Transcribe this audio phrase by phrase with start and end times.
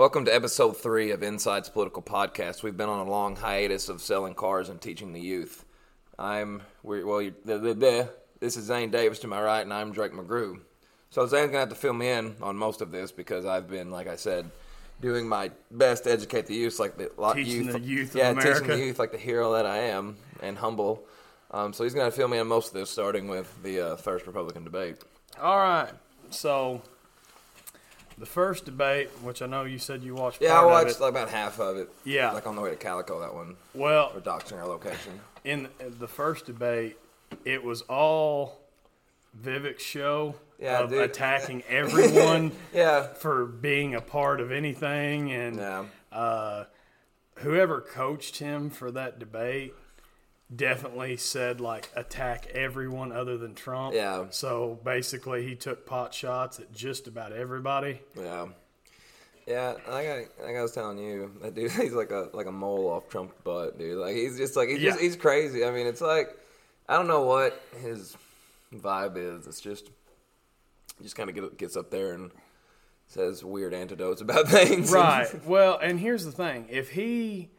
[0.00, 2.62] Welcome to episode three of Inside's Political Podcast.
[2.62, 5.66] We've been on a long hiatus of selling cars and teaching the youth.
[6.18, 7.30] I'm we're, well.
[7.44, 10.58] this is Zane Davis to my right, and I'm Drake McGrew.
[11.10, 13.90] So Zane's gonna have to fill me in on most of this because I've been,
[13.90, 14.50] like I said,
[15.02, 18.32] doing my best to educate the youth, like the Teaching youth, the youth of yeah,
[18.32, 21.04] teaching the youth like the hero that I am and humble.
[21.50, 23.96] Um, so he's gonna fill me in on most of this, starting with the uh,
[23.96, 24.96] first Republican debate.
[25.38, 25.90] All right.
[26.30, 26.80] So
[28.20, 30.40] the first debate, which I know you said you watched.
[30.40, 31.88] Yeah, I watched like about half of it.
[32.04, 32.30] Yeah.
[32.32, 35.18] like on the way to Calico, that one, Well, or doxing our location.
[35.42, 35.68] in
[35.98, 36.96] the first debate,
[37.44, 38.60] it was all
[39.42, 41.00] Vivek's show Yeah, of dude.
[41.02, 45.84] attacking everyone Yeah, for being a part of anything, and yeah.
[46.12, 46.64] uh,
[47.36, 49.74] whoever coached him for that debate
[50.54, 53.94] definitely said like attack everyone other than Trump.
[53.94, 54.26] Yeah.
[54.30, 58.00] So basically, he took pot shots at just about everybody.
[58.16, 58.48] Yeah,
[59.46, 59.74] yeah.
[59.88, 62.88] Like I, like I was telling you, that dude, he's like a like a mole
[62.88, 63.98] off Trump's butt, dude.
[63.98, 65.64] Like he's just like he's just he's crazy.
[65.64, 66.36] I mean, it's like
[66.88, 68.16] I don't know what his
[68.74, 69.46] vibe is.
[69.46, 69.90] It's just
[70.98, 72.30] he just kind of get, gets up there and
[73.06, 74.92] says weird antidotes about things.
[74.92, 75.28] Right.
[75.44, 77.50] Well, and here's the thing: if he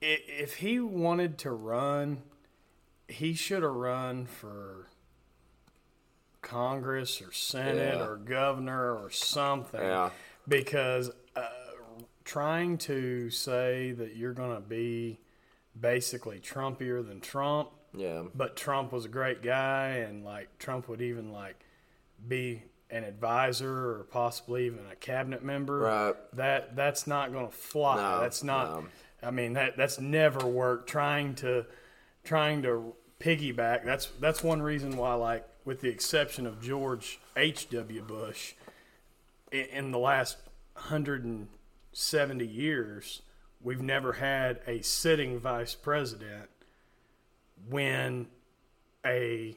[0.00, 2.22] if he wanted to run,
[3.08, 4.88] he should have run for
[6.42, 8.04] Congress or Senate Yeah.
[8.06, 9.80] or governor or something.
[9.80, 10.10] Yeah.
[10.46, 11.42] Because uh,
[12.24, 15.18] trying to say that you're going to be
[15.78, 21.00] basically Trumpier than Trump, yeah, but Trump was a great guy, and like Trump would
[21.00, 21.56] even like
[22.26, 25.78] be an advisor or possibly even a cabinet member.
[25.80, 26.14] Right.
[26.34, 27.96] That that's not going to fly.
[27.96, 28.70] No, that's not.
[28.82, 28.86] no.
[29.22, 30.88] I mean that that's never worked.
[30.88, 31.66] Trying to
[32.24, 33.84] trying to piggyback.
[33.84, 37.68] That's that's one reason why, like, with the exception of George H.
[37.70, 38.02] W.
[38.02, 38.54] Bush,
[39.50, 40.38] in, in the last
[40.74, 41.48] hundred and
[41.92, 43.22] seventy years,
[43.62, 46.48] we've never had a sitting vice president
[47.68, 48.28] win
[49.04, 49.56] a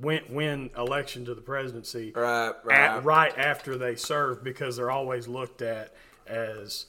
[0.00, 2.78] win win election to the presidency right, right.
[2.78, 5.92] at, right after they serve because they're always looked at
[6.26, 6.86] as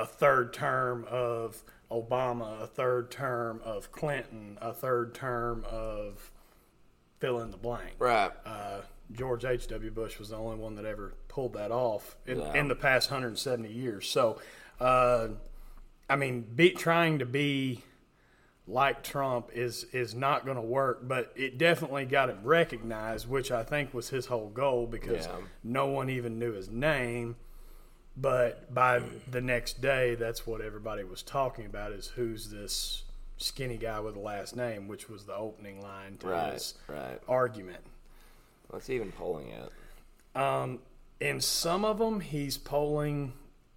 [0.00, 6.30] a third term of Obama, a third term of Clinton, a third term of
[7.18, 7.92] fill in the blank.
[7.98, 8.30] right.
[8.46, 8.80] Uh,
[9.12, 9.90] George H.W.
[9.90, 13.68] Bush was the only one that ever pulled that off in, in the past 170
[13.68, 14.08] years.
[14.08, 14.38] So,
[14.78, 15.28] uh,
[16.08, 17.82] I mean, be, trying to be
[18.68, 23.50] like Trump is is not going to work, but it definitely got him recognized, which
[23.50, 25.36] I think was his whole goal because Yeah.
[25.64, 27.34] no one even knew his name.
[28.16, 33.04] But by the next day, that's what everybody was talking about: is who's this
[33.36, 37.18] skinny guy with a last name, which was the opening line to Right, his right.
[37.28, 37.80] argument.
[38.68, 40.40] What's he even polling at?
[40.40, 40.80] Um,
[41.20, 43.32] in some of them, he's polling.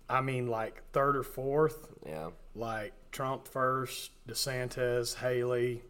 [0.10, 5.82] I mean, like third or fourth, Yeah, like Trump first, DeSantis, Haley,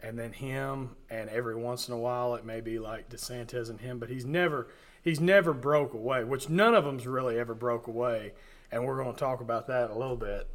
[0.00, 0.96] and then him.
[1.10, 4.24] And every once in a while, it may be like DeSantis and him, but he's
[4.24, 4.68] never
[5.06, 6.24] he's never broke away.
[6.24, 8.32] Which none of them's really ever broke away.
[8.70, 10.48] And we're going to talk about that a little bit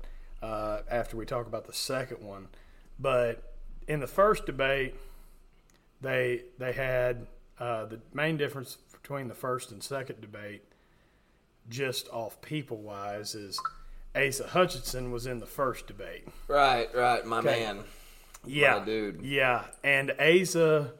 [0.43, 2.49] uh, after we talk about the second one.
[2.99, 3.41] But
[3.87, 4.93] in the first debate,
[6.01, 7.25] they they had
[7.59, 10.63] uh, the main difference between the first and second debate,
[11.69, 13.59] just off people wise, is
[14.15, 16.27] Asa Hutchinson was in the first debate.
[16.47, 17.25] right, right.
[17.25, 17.59] My Okay.
[17.61, 17.83] man.
[18.45, 19.21] Yeah, My dude.
[19.21, 20.91] Yeah, and Asa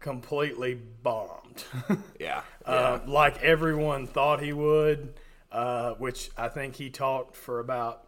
[0.00, 1.64] completely bombed,
[2.20, 5.14] Yeah, uh, like everyone thought he would.
[5.52, 8.02] Uh, which I think he talked for about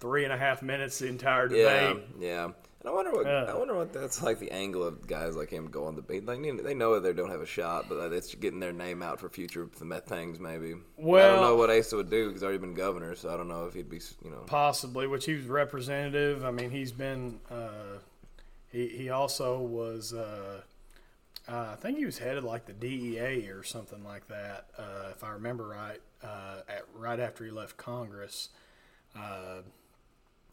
[0.00, 2.04] three and a half minutes the entire Yeah, debate.
[2.18, 2.44] yeah.
[2.44, 2.54] And
[2.86, 3.44] I wonder what Yeah.
[3.44, 4.38] I wonder what that's like.
[4.38, 6.26] The angle of guys like him go on the beat.
[6.26, 9.28] Like they know they don't have a shot, but it's getting their name out for
[9.28, 10.38] future things.
[10.38, 10.74] Maybe.
[10.96, 13.36] Well, I don't know what Asa would do because he's already been governor, so I
[13.36, 14.00] don't know if he'd be.
[14.24, 14.42] You know.
[14.46, 16.44] possibly, which he was representative.
[16.44, 17.38] I mean, he's been.
[17.50, 17.98] Uh,
[18.70, 20.12] he he also was.
[20.12, 20.62] Uh,
[21.50, 25.24] uh, I think he was headed like the DEA or something like that, uh, if
[25.24, 26.00] I remember right.
[26.22, 28.48] Uh, at right after he left Congress,
[29.16, 29.62] uh,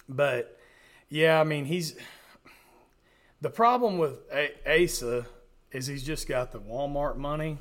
[0.07, 0.57] but
[1.09, 1.95] yeah, I mean he's.
[3.41, 5.25] The problem with A- Asa
[5.71, 7.57] is he's just got the Walmart money.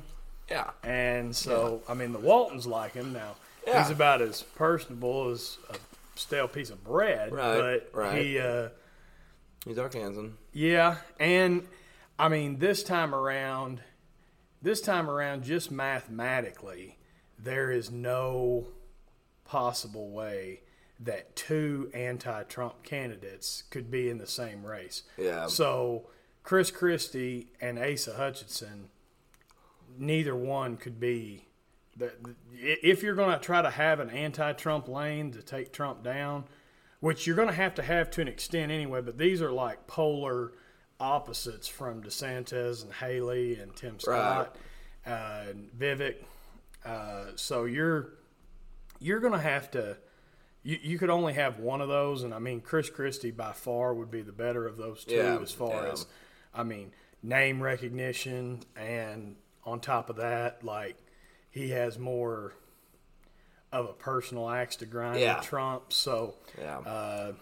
[0.49, 0.69] Yeah.
[0.83, 3.35] And so, I mean, the Waltons like him now.
[3.67, 3.81] Yeah.
[3.83, 5.75] He's about as personable as a
[6.15, 7.31] stale piece of bread.
[7.33, 8.21] Right, But right.
[8.23, 8.69] he, uh,
[9.65, 10.33] He's Arkansan.
[10.53, 10.97] yeah.
[11.19, 11.67] And
[12.17, 13.81] I mean, this time around,
[14.61, 16.97] this time around, just mathematically,
[17.37, 18.67] there is no
[19.43, 20.61] possible way
[20.99, 25.03] that two anti-Trump candidates could be in the same race.
[25.17, 25.47] Yeah.
[25.47, 26.07] So
[26.43, 28.89] Chris Christie and Asa Hutchinson,
[29.97, 31.47] neither one could be
[31.97, 36.03] the, the, if you're going to try to have an anti-Trump lane to take Trump
[36.03, 36.45] down,
[37.05, 39.85] which you're going to have to have to an extent anyway, but these are like
[39.85, 40.53] polar
[40.99, 44.55] opposites from DeSantis and Haley and Tim Scott
[45.05, 46.15] uh, and Vivek.
[46.83, 48.15] Uh, so you're
[48.99, 49.97] you're going to have to.
[50.63, 53.93] You, you could only have one of those, and I mean Chris Christie by far
[53.93, 55.91] would be the better of those two Yeah, as far yeah.
[55.91, 56.07] as
[56.55, 56.91] I mean
[57.21, 60.97] name recognition, and on top of that, like
[61.51, 62.55] he has more
[63.71, 65.37] of a personal axe to grind Yeah.
[65.37, 65.91] with Trump.
[65.91, 66.79] So Yeah.
[66.79, 67.33] uh,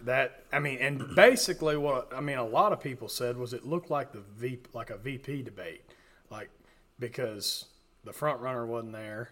[0.00, 3.64] that I mean, and basically what I mean, a lot of people said was it
[3.66, 5.82] looked like the V like a VP debate,
[6.30, 6.50] like
[6.98, 7.66] because
[8.04, 9.30] the front runner wasn't there,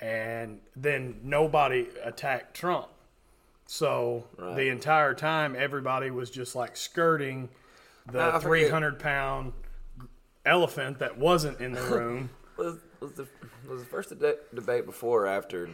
[0.00, 2.88] and then nobody attacked Trump.
[3.66, 4.56] So Right.
[4.56, 7.50] the entire time, everybody was just like skirting
[8.06, 9.52] the three hundred pound
[10.46, 12.30] elephant that wasn't in the room.
[13.00, 13.26] Was the
[13.68, 15.68] was the first de- debate before or after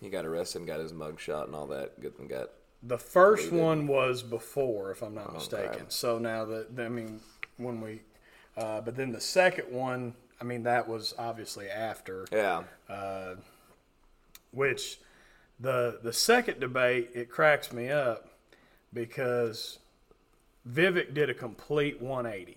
[0.00, 2.00] he got arrested and got his mug shot and all that?
[2.00, 2.50] Good and got
[2.82, 3.64] The first Deleted.
[3.64, 5.68] one was before, if I'm not mistaken.
[5.70, 5.84] Okay.
[5.88, 7.20] So now that I mean,
[7.56, 8.02] when we,
[8.56, 12.26] uh, but then the second one, I mean, that was obviously after.
[12.32, 12.64] yeah
[14.52, 14.98] Which,
[15.60, 18.28] the the second debate, it cracks me up
[18.92, 19.78] because
[20.68, 22.56] Vivek did a complete 180,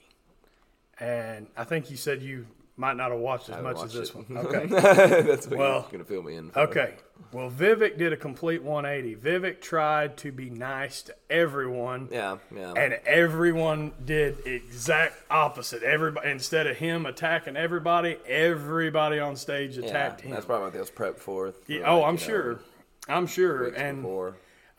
[1.00, 4.16] and I think you said you might not have watched as much as this it.
[4.16, 4.26] one.
[4.46, 4.68] Okay.
[4.68, 6.52] that's what Well, you're gonna fill me in.
[6.52, 6.60] For.
[6.62, 6.96] Okay.
[7.34, 9.16] Well, Vivek did a complete 180.
[9.16, 12.08] Vivek tried to be nice to everyone.
[12.12, 12.74] Yeah, yeah.
[12.74, 15.84] and everyone did exact opposite.
[15.84, 20.32] Everybody instead of him attacking everybody, everybody on stage yeah, attacked him.
[20.32, 21.54] that's probably what they was prepped for.
[21.68, 22.60] Yeah, for, oh, I'm you know, sure.
[23.10, 23.68] I'm sure.
[23.70, 24.06] And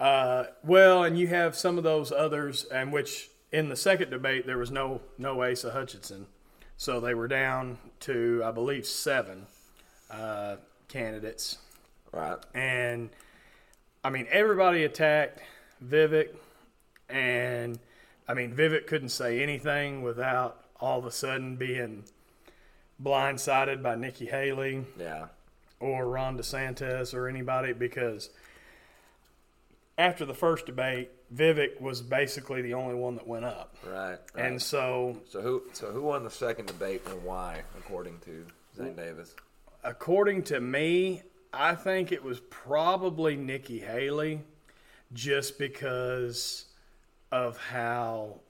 [0.00, 4.46] uh, well, and you have some of those others, and which in the second debate
[4.46, 6.26] there was no no Asa Hutchinson,
[6.78, 9.46] so they were down to I believe seven
[10.10, 10.56] uh,
[10.88, 11.58] candidates
[12.12, 12.38] Right.
[12.54, 13.10] and
[14.02, 15.40] I mean everybody attacked
[15.84, 16.30] Vivek,
[17.10, 17.78] and
[18.26, 22.04] I mean Vivek couldn't say anything without all of a sudden being
[23.02, 25.26] blindsided by Nikki Haley Yeah.
[25.80, 28.30] or Ron DeSantis or anybody because
[29.98, 34.19] after the first debate, Vivek was basically the only one that went up, Right.
[34.34, 34.44] right.
[34.46, 38.46] and so so who so who won the second debate and why, according to
[38.76, 39.34] Zane Davis?
[39.84, 41.22] according to me,
[41.52, 44.40] I think it was probably Nikki Haley
[45.12, 46.64] just because
[47.30, 48.40] of how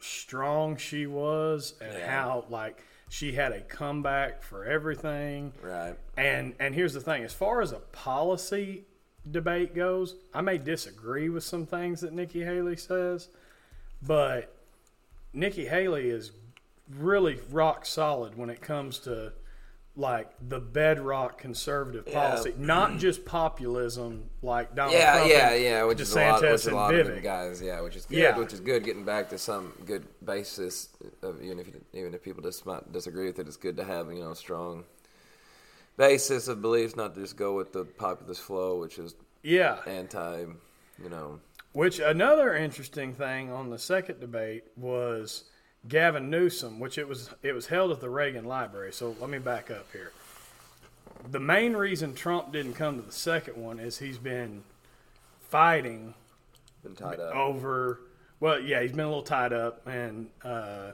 [0.00, 2.10] strong she was and Yeah.
[2.10, 5.52] how like she had a comeback for everything.
[5.62, 5.96] Right.
[6.16, 8.84] And and here's the thing, as far as a policy
[9.30, 13.28] debate goes, I may disagree with some things that Nikki Haley says,
[14.02, 14.54] but
[15.32, 16.32] Nikki Haley is
[16.96, 19.32] really rock solid when it comes to
[19.96, 22.30] like the bedrock conservative Yeah.
[22.30, 25.84] policy, not just populism like Donald Yeah, Trump yeah, and yeah.
[25.84, 27.60] Which is a lot, which a lot of them guys.
[27.60, 28.18] Yeah, which is good.
[28.18, 28.38] Yeah.
[28.38, 28.84] Which is good.
[28.84, 30.90] Getting back to some good basis
[31.22, 33.84] of even if you, even if people just might disagree with it, it's good to
[33.84, 34.84] have you know strong
[35.98, 39.80] basis of beliefs, not to just go with the populist flow, which is Yeah.
[39.86, 40.46] anti,
[41.02, 41.40] you know.
[41.72, 45.44] Which another interesting thing on the second debate was
[45.86, 48.92] Gavin Newsom, which it was it was held at the Reagan Library.
[48.92, 50.12] So let me back up here.
[51.30, 54.62] The main reason Trump didn't come to the second one is he's been
[55.40, 56.14] fighting
[56.82, 57.34] Been tied up.
[57.34, 58.00] over.
[58.40, 60.92] Well, yeah, he's been a little tied up, and uh,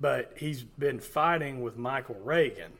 [0.00, 2.72] but he's been fighting with Michael Reagan,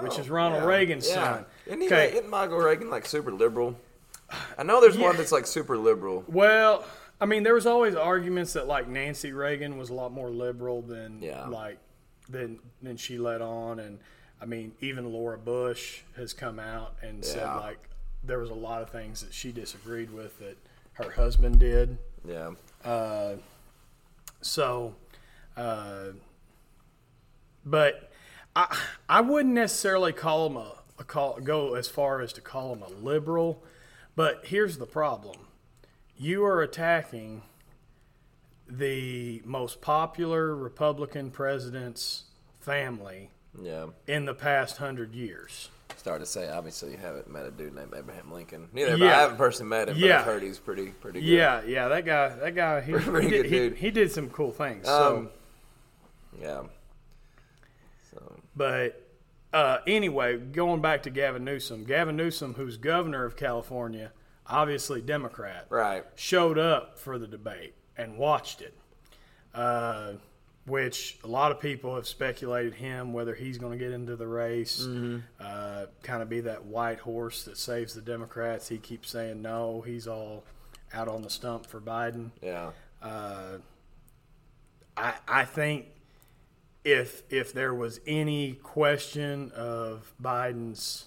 [0.00, 1.14] which is Ronald Oh, Yeah, Reagan's yeah.
[1.14, 1.46] son.
[1.66, 2.06] Isn't, he, Okay.
[2.06, 3.76] like, isn't Michael Reagan like super liberal?
[4.58, 6.24] I know there's one that's like super liberal.
[6.26, 6.84] Well,
[7.20, 10.82] I mean, there was always arguments that like Nancy Reagan was a lot more liberal
[10.82, 11.46] than Yeah.
[11.46, 11.78] like
[12.28, 13.98] than than she let on, and
[14.40, 17.78] I mean, even Laura Bush has come out and said like
[18.24, 20.56] there was a lot of things that she disagreed with that
[20.94, 21.98] her husband did.
[22.26, 22.52] Yeah.
[24.40, 24.94] So,
[25.56, 26.06] uh,
[27.64, 28.10] but
[28.56, 28.76] I
[29.08, 32.82] I wouldn't necessarily call him a, a call go as far as to call him
[32.82, 33.62] a liberal.
[34.16, 35.36] But here's the problem:
[36.16, 37.42] you are attacking
[38.68, 42.24] the most popular Republican president's
[42.60, 43.30] family
[43.60, 43.86] Yeah.
[44.06, 45.68] in the past hundred years.
[45.96, 48.68] Started to say, obviously, you haven't met a dude named Abraham Lincoln.
[48.72, 49.06] Neither have Yeah.
[49.18, 50.18] I haven't personally met him, but Yeah.
[50.20, 51.26] I've heard he's pretty, pretty good.
[51.28, 53.76] Yeah, yeah, that guy, that guy, he, Pretty he, did, good he, dude.
[53.76, 54.86] he did some cool things.
[54.86, 55.16] So.
[55.16, 55.30] Um,
[56.40, 56.62] yeah.
[58.56, 59.00] But
[59.52, 64.12] uh, anyway, going back to Gavin Newsom, Gavin Newsom, who's governor of California,
[64.46, 66.04] obviously Democrat, right.
[66.16, 68.76] showed up for the debate and watched it.
[69.54, 70.12] Uh,
[70.66, 74.26] which a lot of people have speculated him whether he's going to get into the
[74.26, 75.18] race, Mm-hmm.
[75.38, 78.66] uh, kind of be that white horse that saves the Democrats.
[78.68, 79.82] He keeps saying no.
[79.82, 80.42] He's all
[80.94, 82.30] out on the stump for Biden.
[82.40, 82.70] Yeah.
[83.02, 83.58] Uh,
[84.96, 85.86] I I think
[86.84, 91.06] if if there was any question of Biden's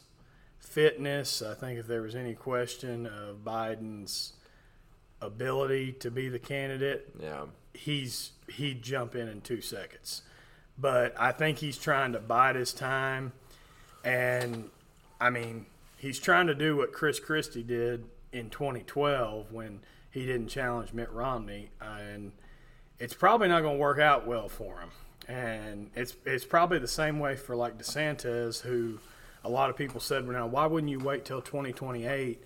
[0.59, 4.33] fitness, I think if there was any question of Biden's
[5.21, 7.45] ability to be the candidate, Yeah.
[7.73, 10.21] he's he'd jump in in two seconds.
[10.77, 13.33] But I think he's trying to bide his time,
[14.03, 14.69] and
[15.19, 15.65] I mean
[15.97, 19.79] he's trying to do what Chris Christie did in 2012 when
[20.11, 22.31] he didn't challenge Mitt Romney, and
[22.99, 24.89] it's probably not going to work out well for him.
[25.27, 28.99] And it's it's probably the same way for like DeSantis, who
[29.43, 32.43] a lot of people said, "Well, now why wouldn't you wait till 2028?"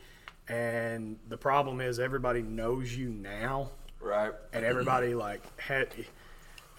[0.47, 3.69] And the problem is everybody knows you now
[3.99, 4.33] Right.
[4.51, 5.89] and everybody like had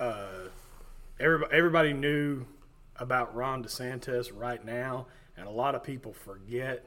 [0.01, 0.49] uh,
[1.21, 2.45] everybody, everybody knew
[2.97, 5.07] about Ron DeSantis right now,
[5.37, 6.85] and a lot of people forget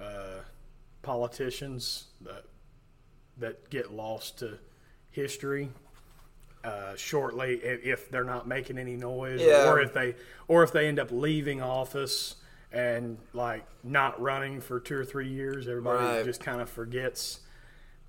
[0.00, 0.40] uh,
[1.00, 2.44] politicians that
[3.38, 4.58] that get lost to
[5.10, 5.70] history
[6.64, 9.70] uh, shortly if, if they're not making any noise, Yeah.
[9.70, 10.14] or if they
[10.48, 12.36] or if they end up leaving office
[12.72, 15.68] and like not running for two or three years.
[15.68, 16.24] Everybody Right.
[16.24, 17.40] just kind of forgets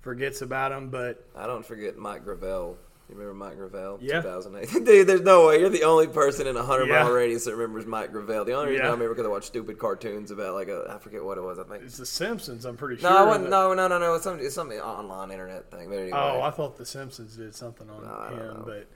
[0.00, 1.26] forgets about them, but.
[1.34, 2.76] I don't forget Mike Gravel.
[3.08, 3.98] You remember Mike Gravel?
[4.00, 4.22] Yeah.
[4.22, 4.84] 2008.
[4.86, 5.60] Dude, there's no way.
[5.60, 7.02] You're the only person in a 100 Yeah.
[7.04, 8.44] mile radius that remembers Mike Gravel.
[8.46, 8.88] The only reason Yeah.
[8.88, 11.58] I remember because I watched stupid cartoons about, like, a, I forget what it was,
[11.58, 11.82] I think.
[11.84, 12.64] It's The Simpsons.
[12.64, 13.10] I'm pretty sure.
[13.10, 14.14] No, I wasn't, no, no, no, no.
[14.14, 15.90] It's some, it's some online internet thing.
[15.90, 16.12] But anyway.
[16.14, 18.88] Oh, I thought The Simpsons did something on don't him, but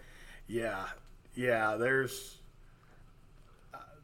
[0.46, 0.86] yeah,
[1.34, 1.76] yeah.
[1.76, 2.38] There's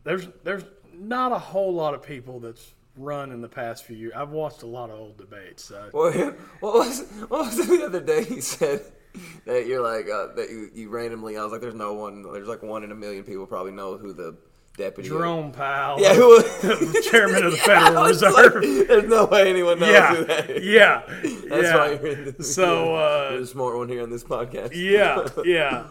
[0.04, 4.12] there's there's not a whole lot of people that's run in the past few years.
[4.14, 5.70] I've watched a lot of old debates.
[5.70, 6.12] Uh, Well,
[6.60, 8.24] what was what was it the other day?
[8.24, 8.82] He said
[9.46, 11.36] that you're like uh, that you, you randomly.
[11.36, 12.22] I was like, there's no one.
[12.22, 14.36] There's like one in a million people probably know who the
[14.76, 15.08] deputy.
[15.08, 15.12] is.
[15.12, 18.32] Jerome Powell, Yeah, who was chairman of the Yeah, Federal Reserve.
[18.34, 18.52] like,
[18.88, 20.64] there's no way anyone knows yeah, who that is.
[20.64, 21.76] yeah, That's yeah.
[21.76, 22.54] why you're in this.
[22.54, 24.70] So, uh, you're the smart one here on this podcast.
[24.74, 25.86] Yeah, yeah.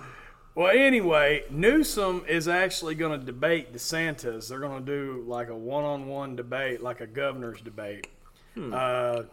[0.56, 4.50] Well, anyway, Newsom is actually going to debate DeSantis.
[4.50, 8.08] They're going to do like a one-on-one debate, like a governor's debate.
[8.56, 9.24] Uh,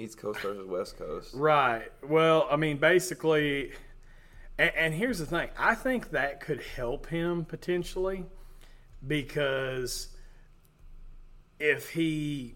[0.00, 1.34] East Coast versus West Coast.
[1.34, 1.90] right.
[2.02, 3.72] Well, I mean, basically,
[4.58, 8.24] and, and here's the thing: I think that could help him potentially
[9.06, 10.08] because
[11.58, 12.54] if he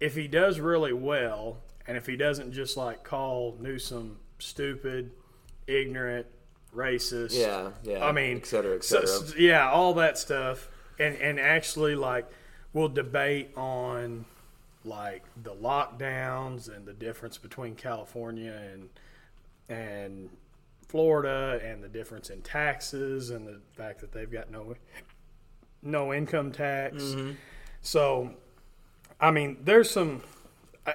[0.00, 5.10] if he does really well, and if he doesn't just like call Newsom stupid,
[5.66, 6.26] ignorant,
[6.74, 8.04] racist, Yeah, yeah.
[8.04, 9.06] I mean, et cetera, et cetera.
[9.06, 10.68] so- yeah, all that stuff,
[10.98, 12.26] and and actually like
[12.72, 14.24] we'll debate on
[14.84, 18.88] like the lockdowns and the difference between California and
[19.68, 20.30] and
[20.88, 24.74] Florida and the difference in taxes and the fact that they've got no
[25.82, 26.96] no income tax.
[27.02, 27.32] Mm-hmm.
[27.82, 28.34] So,
[29.20, 30.22] I mean, there's some,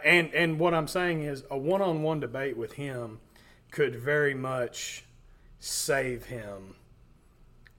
[0.03, 3.19] and and what I'm saying is a one-on-one debate with him
[3.71, 5.05] could very much
[5.59, 6.75] save him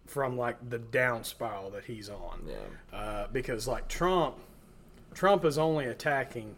[0.07, 2.49] from like the down spiral that he's on.
[2.49, 2.99] Yeah.
[2.99, 4.37] Uh, because like Trump,
[5.17, 6.55] Trump is only attacking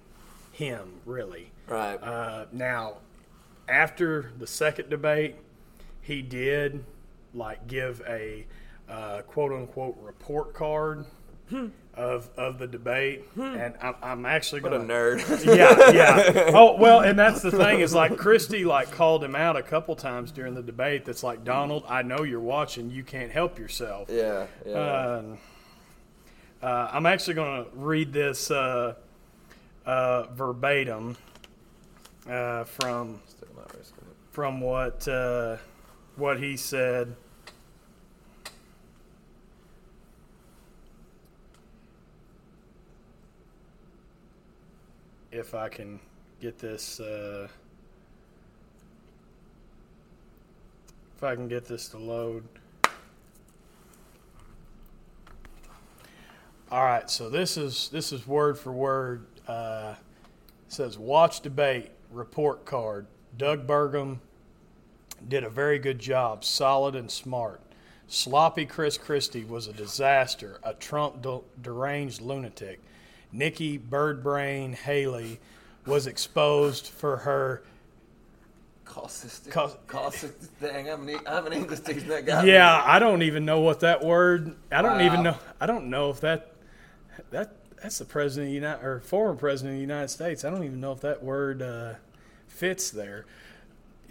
[0.52, 1.52] him really.
[1.68, 1.94] Right.
[2.02, 2.96] Uh, now,
[3.68, 5.36] after the second debate,
[6.02, 6.84] he did
[7.32, 8.46] like give a
[8.88, 11.04] uh, quote unquote report card
[11.94, 15.44] of of the debate, and I'm, I'm actually what a going to nerd.
[15.56, 16.50] yeah, yeah.
[16.54, 19.94] Oh well, and that's the thing is like Christie like called him out a couple
[19.94, 21.04] times during the debate.
[21.04, 22.90] That's like Donald, I know you're watching.
[22.90, 24.08] You can't help yourself.
[24.10, 24.46] yeah.
[24.66, 25.20] Yeah.
[25.20, 25.38] Um,
[26.62, 28.94] uh, I'm actually going to read this uh,
[29.86, 31.16] uh, verbatim
[32.28, 34.16] uh, from Still not risking it.
[34.32, 35.56] from what uh,
[36.16, 37.14] what he said.
[45.30, 46.00] If I can
[46.40, 47.46] get this, uh,
[51.16, 52.44] if I can get this to load.
[56.70, 59.24] All right, so this is this is word for word.
[59.46, 59.94] Uh,
[60.66, 63.06] it says watch debate report card.
[63.38, 64.18] Doug Burgum
[65.26, 67.62] did a very good job, solid and smart.
[68.06, 72.80] Sloppy Chris Christie was a disaster, a Trump de- deranged lunatic.
[73.32, 75.40] Nikki Birdbrain Haley
[75.86, 77.62] was exposed for her.
[78.84, 79.50] Caustic.
[79.50, 80.32] Cause- caustic.
[80.60, 82.00] Dang, I'm an, I'm an English teacher.
[82.00, 82.44] That guy.
[82.44, 84.54] Yeah, I don't even know what that word.
[84.70, 85.36] I don't even know.
[85.60, 86.52] I don't know if that
[87.30, 90.44] that that's the president of the United or former president of the United States.
[90.44, 91.94] I don't even know if that word uh,
[92.48, 93.24] fits there.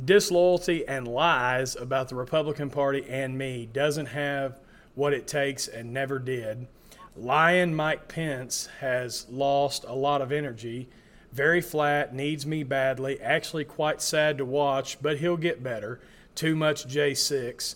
[0.04, 4.60] disloyalty and lies about the Republican Party and me doesn't have
[4.96, 6.68] what it takes and never did.
[7.16, 10.88] Lion Mike Pence has lost a lot of energy.
[11.34, 13.20] Very flat, needs me badly.
[13.20, 16.00] Actually, quite sad to watch, but he'll get better.
[16.36, 17.76] Too much J6.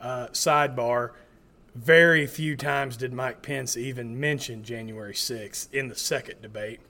[0.00, 1.10] Uh, sidebar
[1.74, 6.80] very few times did Mike Pence even mention January 6th in the second debate.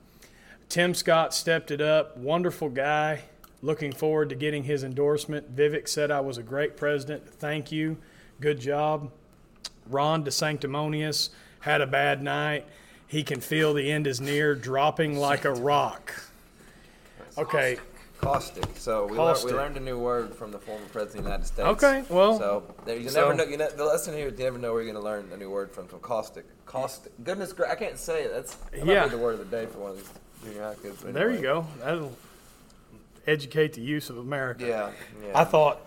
[0.67, 2.17] Tim Scott stepped it up.
[2.17, 3.23] Wonderful guy.
[3.61, 5.55] Looking forward to getting his endorsement.
[5.55, 7.29] Vivek said I was a great president.
[7.29, 7.97] Thank you.
[8.41, 9.11] Good job.
[9.87, 11.29] Ron DeSanctimonious
[11.61, 12.65] had a bad night.
[13.07, 16.23] He can feel the end is near, dropping like a rock.
[17.37, 17.77] Okay.
[18.23, 18.65] Caustic.
[18.77, 21.67] So we, we learned a new word from the former president of the United States.
[21.69, 23.43] Okay, well, so there- you so- never know.
[23.43, 23.69] You know.
[23.69, 25.71] The lesson here is you never know where you're going to learn a new word
[25.71, 25.89] from.
[25.89, 26.45] So caustic.
[26.65, 27.11] Caustic.
[27.23, 28.31] Goodness, gra- I can't say it.
[28.33, 29.03] That's that might Yeah.
[29.05, 30.09] be the word of the day for one of these
[30.43, 31.01] junior high kids.
[31.01, 31.41] There you anyway.
[31.43, 31.65] go.
[31.79, 32.17] That'll
[33.27, 34.65] educate the use of America.
[34.65, 34.91] Yeah.
[35.25, 35.39] yeah.
[35.39, 35.79] I thought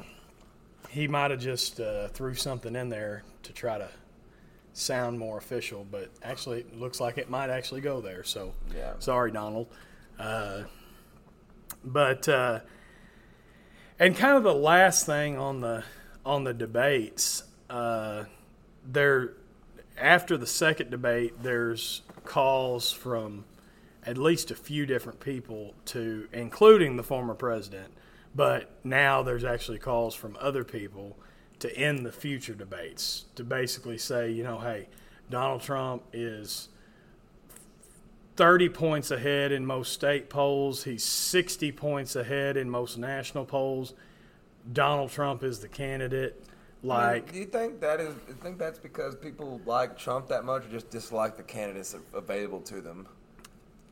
[0.91, 3.89] he might have just uh, threw something in there to try to
[4.73, 8.23] sound more official, but actually, it looks like it might actually go there.
[8.25, 8.93] So, Yeah.
[8.99, 9.69] sorry, Donald.
[10.19, 10.63] Uh,
[11.85, 12.61] but uh,
[13.99, 15.85] and kind of the last thing on the
[16.25, 18.25] on the debates, uh,
[18.85, 19.35] there
[19.99, 23.45] after the second debate, there's calls from
[24.05, 27.93] at least a few different people to, including the former president,
[28.35, 31.17] but now there's actually calls from other people
[31.59, 34.89] to end the future debates to basically say, you know, hey,
[35.31, 36.69] Donald Trump is
[38.37, 40.85] 30 points ahead in most state polls.
[40.85, 43.95] He's 60 points ahead in most national polls.
[44.73, 46.43] Donald Trump is the candidate.
[46.83, 48.15] Like, do you think that is?
[48.29, 52.61] You think that's because people like Trump that much, or just dislike the candidates available
[52.63, 53.09] to them?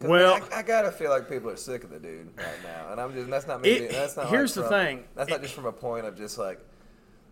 [0.01, 3.01] Well- I, I gotta feel like people are sick of the dude right now, and
[3.01, 3.71] I'm just that's not me.
[3.71, 4.29] It- that's not.
[4.29, 5.05] here's like the thing.
[5.17, 6.61] That's not It- just from a point of just like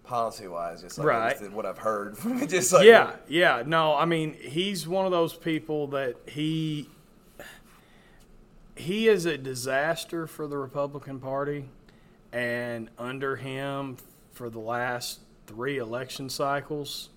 [0.04, 1.38] policy wise, just like Right.
[1.38, 2.16] just what I've heard.
[2.49, 3.62] just like yeah, yeah.
[3.64, 6.88] No, I mean, he's one of those people that he
[8.76, 11.68] he is a disaster for the Republican Party,
[12.32, 13.96] and under him
[14.32, 17.11] for the last three election cycles,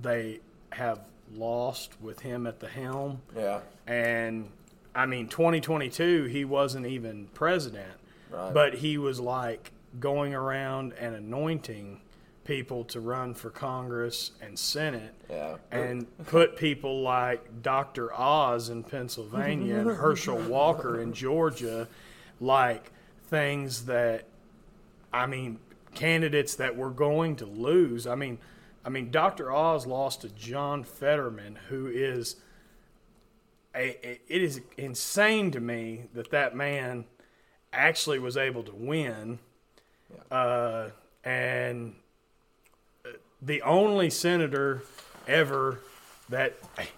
[0.00, 1.00] they have
[1.34, 3.20] lost with him at the helm.
[3.36, 4.50] yeah, And
[4.94, 7.92] I mean, 2022, he wasn't even president,
[8.30, 8.52] Right.
[8.52, 12.00] but he was like going around and anointing
[12.44, 15.14] people to run for Congress and Senate.
[15.30, 18.12] yeah, And put people like Dr.
[18.12, 21.88] Oz in Pennsylvania and Herschel Walker in Georgia,
[22.40, 22.92] like
[23.28, 24.24] things that,
[25.12, 25.58] I mean,
[25.94, 28.06] candidates that were going to lose.
[28.06, 28.38] I mean,
[28.84, 29.52] I mean, Dr.
[29.52, 32.36] Oz lost to John Fetterman, who is
[33.74, 37.04] a, it is insane to me that that man
[37.72, 39.38] actually was able to win.
[40.30, 40.88] Uh,
[41.24, 41.94] and
[43.42, 44.82] the only senator
[45.26, 45.80] ever
[46.28, 46.54] that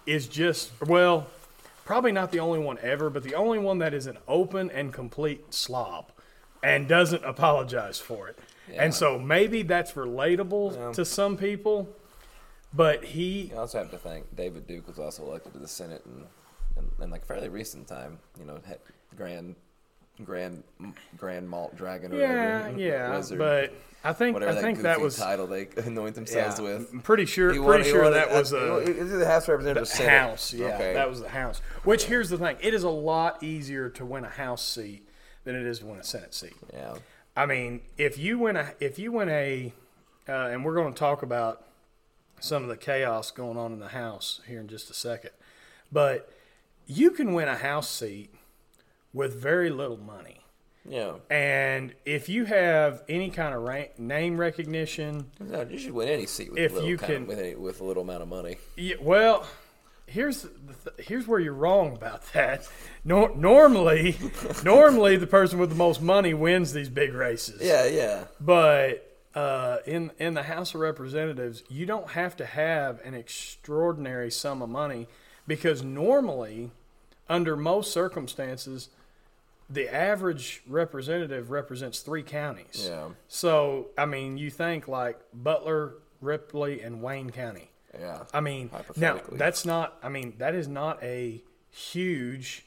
[0.06, 1.26] is just well,
[1.84, 4.92] probably not the only one ever, but the only one that is an open and
[4.92, 6.10] complete slob
[6.62, 8.38] and doesn't apologize for it.
[8.70, 8.84] Yeah.
[8.84, 10.92] And so maybe that's relatable Yeah.
[10.92, 11.88] to some people,
[12.72, 16.02] but he You also have to think David Duke was also elected to the Senate
[16.06, 16.24] in,
[16.82, 18.18] in, in like fairly recent time.
[18.38, 18.78] You know, had
[19.16, 19.56] grand,
[20.22, 20.62] grand,
[21.16, 22.78] grand malt dragon or yeah, whatever.
[22.80, 23.74] yeah, Wizard, but
[24.04, 26.92] I think whatever I think goofy that was the title they anoint themselves yeah, with.
[26.92, 29.62] I'm pretty sure He pretty he sure that was a Is it the House or
[29.62, 30.92] The House, yeah, Okay.
[30.94, 31.60] that was the House.
[31.84, 35.08] Which here's the thing: it is a lot easier to win a House seat
[35.44, 36.54] than it is to win a Senate seat.
[36.72, 36.94] Yeah.
[37.36, 39.72] I mean, if you win a, if you win a,
[40.28, 41.64] uh, and we're going to talk about
[42.40, 45.30] some of the chaos going on in the House here in just a second,
[45.90, 46.30] but
[46.86, 48.32] you can win a House seat
[49.14, 50.40] with very little money.
[50.86, 51.14] Yeah.
[51.30, 56.26] And if you have any kind of rank, name recognition, No, you should win any
[56.26, 58.20] seat with If a little you kind of- can- with, any, with a little amount
[58.22, 58.58] of money.
[58.76, 59.46] Yeah, well,
[60.06, 60.50] here's the
[60.90, 62.68] th- here's where you're wrong about that.
[63.02, 64.16] Nor- normally,
[64.64, 67.62] normally the person with the most money wins these big races.
[67.62, 68.24] Yeah, yeah.
[68.38, 74.30] But uh, in in the House of Representatives, you don't have to have an extraordinary
[74.30, 75.06] sum of money
[75.46, 76.72] because normally,
[77.26, 78.90] under most circumstances,
[79.70, 82.86] the average representative represents three counties.
[82.88, 83.08] Yeah.
[83.28, 87.70] So I mean, you think like Butler, Ripley, and Wayne County.
[87.98, 88.24] Yeah.
[88.32, 89.98] I mean, now that's not.
[90.02, 92.66] I mean, that is not a huge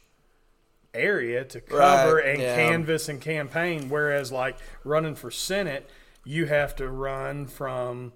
[0.93, 2.55] area to cover Right, and yeah.
[2.55, 3.89] canvas and campaign.
[3.89, 5.89] Whereas, like running for Senate,
[6.23, 8.13] you have to run from.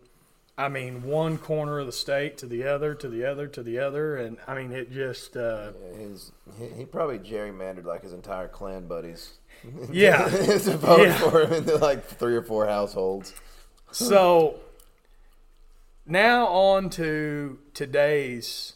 [0.62, 3.80] I mean, one corner of the state to the other, to the other, to the
[3.80, 5.36] other, and I mean, it just.
[5.36, 9.34] Uh, His, he, he probably gerrymandered like his entire clan buddies.
[9.92, 10.28] Yeah.
[10.30, 11.18] to vote Yeah.
[11.18, 13.34] for him into like three or four households.
[13.92, 14.56] So
[16.06, 18.74] now on to today's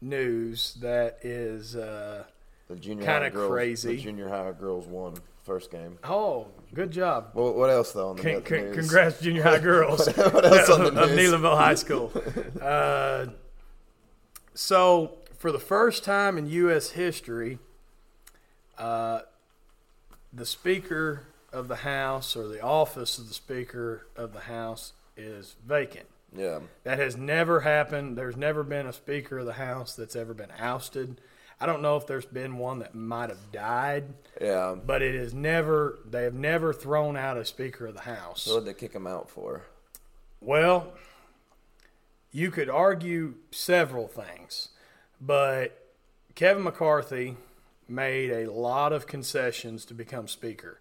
[0.00, 2.24] news that is uh,
[2.68, 3.96] The junior Kinda crazy.
[3.96, 5.98] The junior high girls won first game.
[6.04, 8.76] oh good job Well, what else though on the Con- net con- news?
[8.76, 11.32] congrats junior high girls what else on the news?
[11.32, 11.40] of?
[11.40, 12.10] Neelanville High School
[12.62, 13.26] uh,
[14.54, 16.90] so for the first time in U.S.
[16.90, 17.58] history
[18.78, 19.20] uh,
[20.32, 25.54] the Speaker of the House or the office of the Speaker of the House is
[25.64, 28.18] vacant Yeah, That has never happened.
[28.18, 31.20] There's never been a Speaker of the House that's ever been ousted.
[31.64, 34.04] I don't know if there's been one that might have died,
[34.38, 34.74] yeah.
[34.74, 35.98] but it is never.
[36.04, 38.46] They have never thrown out a Speaker of the House.
[38.46, 39.62] What did they kick him out for?
[40.42, 40.92] Well,
[42.30, 44.68] you could argue several things,
[45.18, 45.88] but
[46.34, 47.38] Kevin McCarthy
[47.88, 50.80] made a lot of concessions to become Speaker.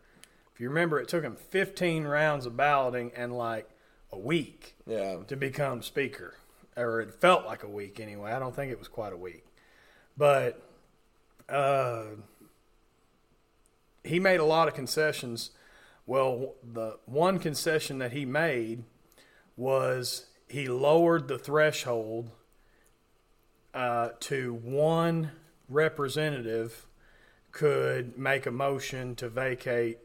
[0.53, 3.69] If you remember, it took him 15 rounds of balloting and like
[4.11, 6.33] a week Yeah, to become speaker,
[6.75, 8.33] or it felt like a week anyway.
[8.33, 9.45] I don't think it was quite a week,
[10.17, 10.62] but
[11.53, 12.03] uh,
[14.03, 15.51] he made a lot of concessions.
[16.05, 18.83] Well, the one concession that he made
[19.55, 22.31] was he lowered the threshold
[23.73, 25.31] uh, to one
[25.69, 26.85] representative
[27.51, 29.99] could make a motion to vacate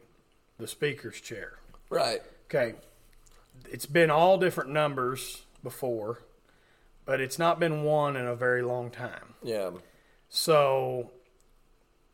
[0.57, 1.53] the speaker's chair.
[1.89, 2.21] right.
[2.45, 2.75] Okay.
[3.71, 6.21] It's been all different numbers before,
[7.05, 9.35] but it's not been one in a very long time.
[9.43, 9.71] Yeah,
[10.29, 11.11] So,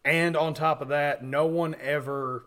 [0.05, 2.45] and on top of that, no one ever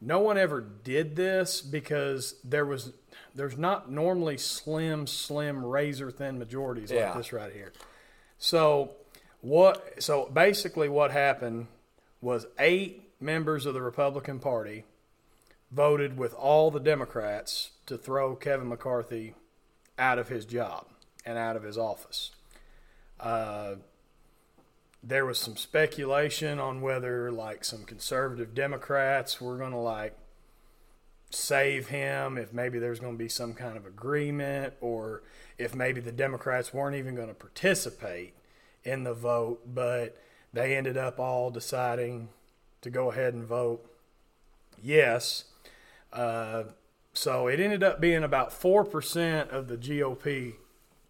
[0.00, 2.92] no one ever did this because there was
[3.34, 7.08] there's not normally slim slim razor thin majorities Yeah.
[7.08, 7.72] like this right here.
[8.38, 8.92] So,
[9.40, 11.66] what so basically what happened
[12.20, 14.84] was eight members of the Republican Party
[15.70, 19.34] voted with all the Democrats to throw Kevin McCarthy
[19.98, 20.86] out of his job
[21.24, 22.30] and out of his office.
[23.18, 23.76] Uh,
[25.02, 30.16] there was some speculation on whether like some conservative Democrats were going to like
[31.30, 35.22] save him if maybe there's going to be some kind of agreement or
[35.58, 38.34] if maybe the Democrats weren't even going to participate
[38.84, 40.16] in the vote but
[40.52, 42.28] they ended up all deciding
[42.80, 43.84] to go ahead and vote
[44.82, 45.44] yes
[46.12, 46.62] uh,
[47.12, 50.54] so it ended up being about 4% of the GOP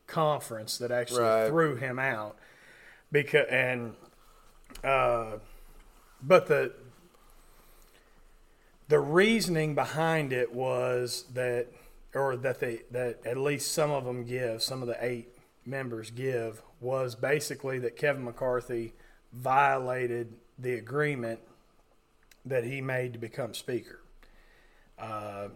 [0.06, 1.48] conference that actually Right.
[1.48, 2.36] threw him out
[3.22, 3.94] because and
[4.84, 5.38] uh,
[6.22, 6.72] but the
[8.88, 11.68] the reasoning behind it was that
[12.14, 15.28] or that they that at least some of them give some of the eight
[15.64, 18.92] members give was basically that Kevin McCarthy
[19.32, 21.40] violated the agreement
[22.44, 24.00] that he made to become speaker.
[24.98, 25.48] Uh,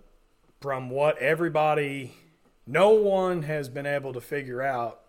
[0.61, 2.15] from what everybody
[2.67, 5.01] no one has been able to figure out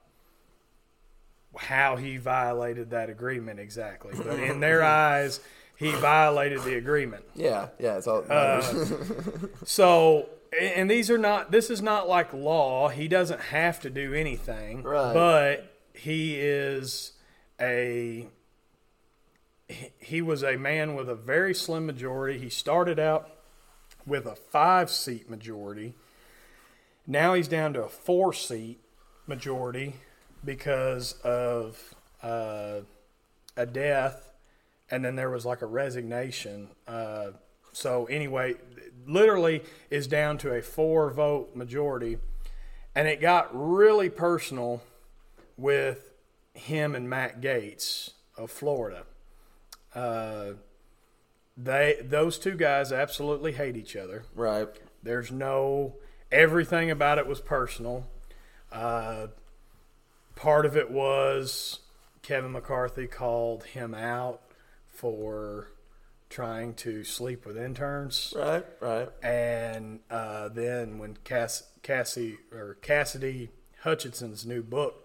[1.58, 4.14] how he violated that agreement exactly.
[4.18, 5.40] But in their eyes,
[5.78, 7.26] he violated the agreement.
[7.36, 7.98] yeah, yeah.
[7.98, 8.24] It's all.
[8.30, 8.62] Uh,
[9.66, 12.90] So, and these are not, this is not like law.
[12.90, 14.84] He doesn't have to do anything.
[14.84, 15.14] Right.
[15.14, 17.14] But he is
[17.60, 18.28] a,
[19.68, 22.38] he- he was a man with a very slim majority.
[22.40, 23.30] He started out
[24.06, 25.96] with a five seat majority.
[27.08, 28.80] Now he's down to a four seat
[29.28, 29.96] majority
[30.44, 32.82] because of uh,
[33.56, 34.32] a death,
[34.90, 36.70] and then there was like a resignation.
[36.88, 37.32] Uh,
[37.72, 38.56] so anyway,
[39.06, 42.18] literally is down to a four vote majority,
[42.96, 44.82] and it got really personal
[45.58, 46.14] with
[46.54, 49.04] him and Matt Gaetz of Florida.
[49.94, 50.54] Uh,
[51.58, 54.24] they those two guys absolutely hate each other.
[54.36, 54.68] right.
[55.04, 55.96] There's no
[56.32, 58.06] everything about it was personal.
[58.72, 59.28] Uh,
[60.42, 61.80] part of it was
[62.24, 64.42] Kevin McCarthy called him out
[64.88, 65.68] for
[66.32, 68.66] trying to sleep with interns, Right.
[68.80, 69.10] Right.
[69.22, 73.50] and uh, then when Cass, Cassie or Cassidy
[73.84, 74.96] Hutchinson's new book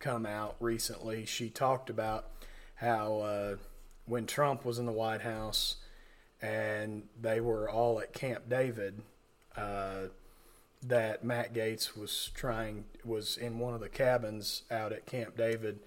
[0.00, 2.26] come out recently, she talked about
[2.74, 3.56] how uh,
[4.04, 5.76] when Trump was in the White House
[6.42, 9.00] and they were all at Camp David,
[9.56, 10.08] uh,
[10.82, 15.80] that Matt Gaetz was trying was in one of the cabins out at Camp David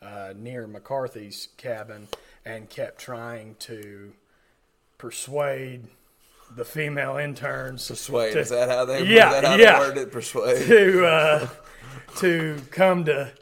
[0.00, 2.08] uh, near McCarthy's cabin
[2.44, 4.12] and kept trying to
[4.96, 5.88] persuade
[6.56, 8.32] the female interns Persuade.
[8.32, 9.04] to- is that how they?
[9.04, 9.78] Yeah, that how yeah.
[9.78, 10.12] they worded it?
[10.12, 10.66] Persuade.
[10.66, 11.48] to uh,
[12.16, 13.32] to come to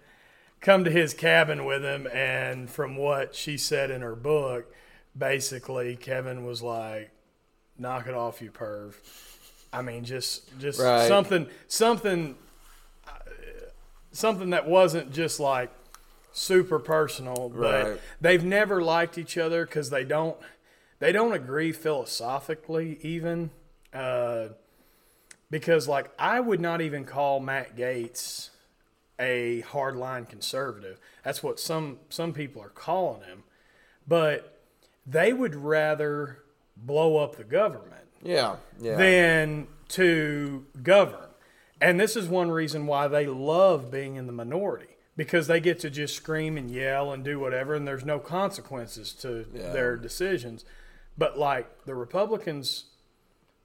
[0.60, 4.72] come to his cabin with him, and from what she said in her book,
[5.16, 7.10] basically Kevin was like,
[7.78, 8.94] "Knock it off, you perv."
[9.72, 11.08] I mean, just just Right.
[11.08, 12.36] something something
[14.12, 15.70] something that wasn't just like
[16.32, 18.00] super personal, but Right.
[18.20, 20.36] they've never liked each other because they don't
[20.98, 23.50] they don't agree philosophically even.
[23.92, 24.48] Uh,
[25.50, 28.50] because like I would not even call Matt Gaetz
[29.18, 30.98] a hardline conservative.
[31.22, 33.44] That's what some some people are calling him.
[34.06, 34.60] But
[35.06, 36.38] they would rather
[36.76, 38.56] blow up the government Yeah.
[38.80, 38.96] Yeah.
[38.96, 41.20] than to govern.
[41.80, 45.78] And this is one reason why they love being in the minority because they get
[45.80, 49.72] to just scream and yell and do whatever, and there's no consequences to Yeah.
[49.72, 50.64] their decisions.
[51.16, 52.86] But like the Republicans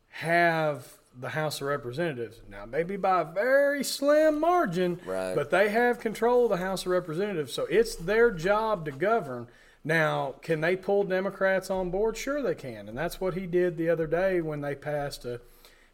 [0.09, 5.35] have the House of Representatives now, maybe by a very slim margin, Right.
[5.35, 9.47] but they have control of the House of Representatives, so it's their job to govern.
[9.83, 12.15] Now, can they pull Democrats on board?
[12.15, 15.41] Sure, they can, and that's what he did the other day when they passed a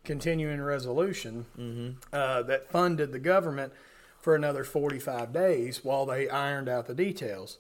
[0.04, 1.46] continuing resolution
[2.12, 3.74] uh, that funded the government
[4.20, 7.60] for another 45 days while they ironed out the details.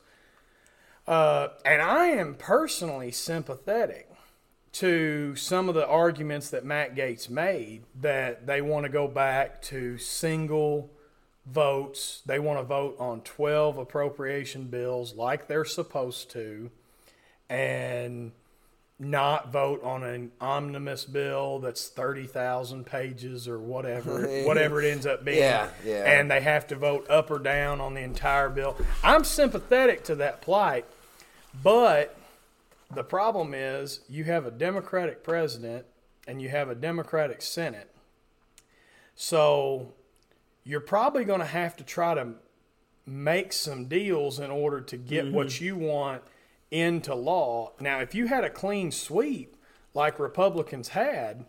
[1.07, 4.09] Uh, and I am personally sympathetic
[4.73, 9.61] to some of the arguments that Matt Gaetz made that they want to go back
[9.63, 10.91] to single
[11.51, 12.21] votes.
[12.25, 16.71] They want to vote on 12 appropriation bills like they're supposed to
[17.49, 18.31] and
[18.99, 25.23] not vote on an omnibus bill that's 30,000 pages or whatever whatever it ends up
[25.23, 25.37] being.
[25.37, 26.19] Yeah, yeah.
[26.19, 28.75] And they have to vote up or down on the entire bill.
[29.03, 30.85] I'm sympathetic to that plight,
[31.61, 32.17] but
[32.93, 35.85] the problem is you have a Democratic president
[36.27, 37.89] and you have a Democratic Senate.
[39.15, 39.93] So
[40.67, 42.27] you're probably going to have to try to
[43.05, 45.63] make some deals in order to get what mm-hmm.
[45.63, 46.21] you want
[46.69, 47.71] into law.
[47.79, 49.55] Now, if you had a clean sweep
[49.93, 51.45] like Republicans had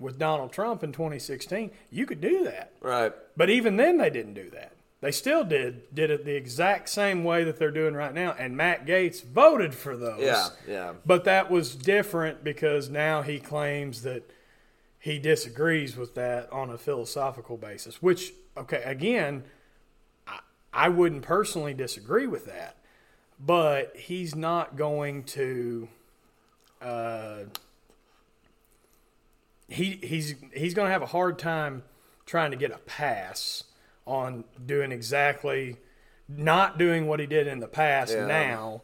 [0.00, 2.72] with Donald Trump in 2016, you could do that.
[2.80, 3.12] right.
[3.36, 4.72] But even then, they didn't do that.
[5.00, 8.34] They still did did it the exact same way that they're doing right now.
[8.36, 10.22] And Matt Gaetz voted for those.
[10.22, 10.48] Yeah.
[10.66, 10.92] Yeah.
[11.04, 14.28] But that was different because now he claims that
[14.98, 18.02] he disagrees with that on a philosophical basis.
[18.02, 19.44] Which, okay, again,
[20.26, 20.38] I,
[20.72, 22.76] I wouldn't personally disagree with that,
[23.38, 25.88] but he's not going to.
[26.80, 27.44] Uh,
[29.68, 31.82] he he's he's going to have a hard time
[32.24, 33.64] trying to get a pass
[34.06, 35.76] on doing exactly
[36.28, 38.26] not doing what he did in the past Yeah.
[38.26, 38.82] now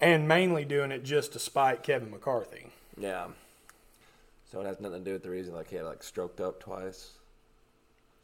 [0.00, 2.68] and mainly doing it just to spite Kevin McCarthy.
[2.96, 3.28] Yeah.
[4.52, 6.60] So it has nothing to do with the reason like he had like stroked up
[6.60, 7.10] twice,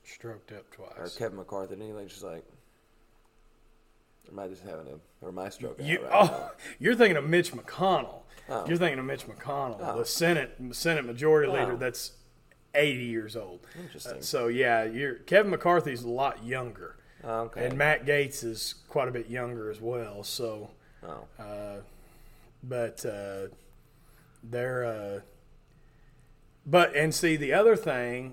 [0.05, 0.90] Stroked up twice.
[0.99, 1.09] or.
[1.19, 1.75] Kevin McCarthy.
[1.75, 2.45] Didn't he like just like?
[4.31, 7.25] Am I just having a or am I stroking You, right oh, you're thinking of
[7.29, 8.23] Mitch McConnell.
[8.49, 8.67] Oh.
[8.67, 9.99] You're thinking of Mitch McConnell, Oh.
[9.99, 11.55] the Senate Senate Majority Oh.
[11.55, 12.12] Leader that's
[12.75, 13.61] 80 years old.
[13.75, 13.83] now?
[13.83, 14.23] Interesting.
[14.23, 17.67] So yeah, you're Kevin McCarthy's a lot younger, Oh, okay.
[17.67, 20.23] and Matt Gaetz is quite a bit younger as well.
[20.25, 20.71] So,
[21.07, 21.25] oh.
[21.38, 21.77] uh,
[22.62, 23.49] but uh,
[24.43, 24.85] they're.
[24.85, 25.21] Uh,
[26.67, 28.33] but and see the other thing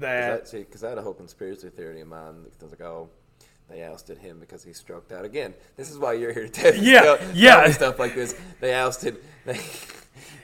[0.00, 2.46] that because I had a whole conspiracy theory in mind.
[2.60, 3.08] I was like, oh,
[3.68, 5.24] they ousted him because he stroked out.
[5.24, 7.70] Again, this is why you're here to tell, Yeah, tell yeah.
[7.70, 8.38] stuff like this.
[8.60, 9.16] They ousted.
[9.44, 9.60] They,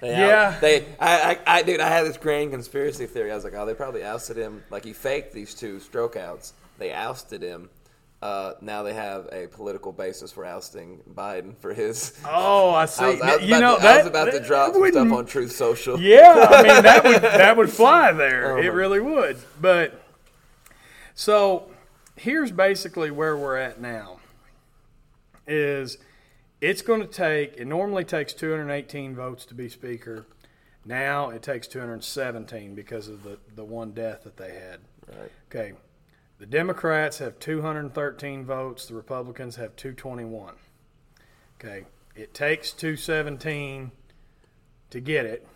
[0.00, 0.52] they Yeah.
[0.54, 3.30] Out, they, I, I, I, dude, I had this grand conspiracy theory.
[3.32, 4.62] I was like, oh, they probably ousted him.
[4.70, 6.52] Like he faked these two stroke outs.
[6.78, 7.70] They ousted him.
[8.22, 12.16] Uh, now they have a political basis for ousting Biden for his.
[12.24, 14.38] oh I see I was, I was you know to, that I was about to
[14.38, 16.00] drop some stuff on Truth Social.
[16.00, 18.56] Yeah, I mean that would that would fly there.
[18.56, 19.38] Oh, it really would.
[19.60, 20.00] But
[21.16, 21.68] so
[22.14, 24.20] here's basically where we're at now.
[25.44, 25.98] Is
[26.60, 30.26] it's going to take it normally takes 218 votes to be speaker.
[30.84, 34.78] Now it takes 217 because of the the one death that they had.
[35.08, 35.32] Right.
[35.50, 35.72] Okay.
[36.42, 40.54] The Democrats have 213 votes, the Republicans have 221.
[41.54, 41.84] Okay.
[42.16, 43.92] It takes 217
[44.90, 45.46] to get it.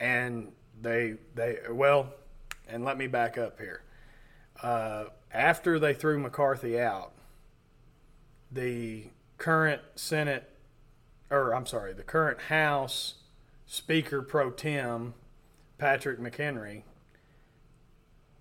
[0.00, 0.50] And
[0.82, 2.14] they they well,
[2.66, 3.84] and let me back up here.
[4.60, 7.12] Uh, after they threw McCarthy out,
[8.50, 9.04] the
[9.38, 10.50] current Senate
[11.30, 13.14] or I'm sorry, the current House
[13.66, 15.14] Speaker pro tem
[15.78, 16.82] Patrick McHenry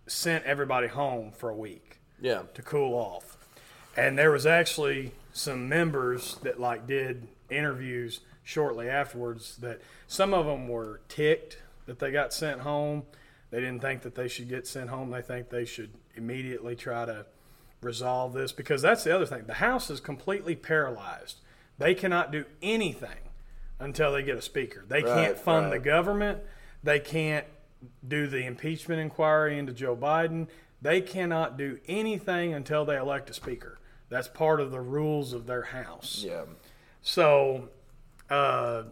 [0.07, 2.43] sent everybody home for a week Yeah.
[2.53, 3.37] to cool off.
[3.95, 10.45] And there was actually some members that like did interviews shortly afterwards that some of
[10.45, 13.03] them were ticked that they got sent home.
[13.51, 15.11] They didn't think that they should get sent home.
[15.11, 17.25] They think they should immediately try to
[17.81, 19.43] resolve this because that's the other thing.
[19.45, 21.39] The House is completely paralyzed.
[21.77, 23.29] They cannot do anything
[23.79, 24.83] until they get a speaker.
[24.87, 26.39] They Right, can't fund the government.
[26.83, 27.45] They can't
[28.07, 30.47] do the impeachment inquiry into Joe Biden.
[30.81, 33.79] They cannot do anything until they elect a speaker.
[34.09, 36.23] That's part of the rules of their house.
[36.25, 36.43] Yeah.
[37.01, 37.69] So,
[38.29, 38.83] uh,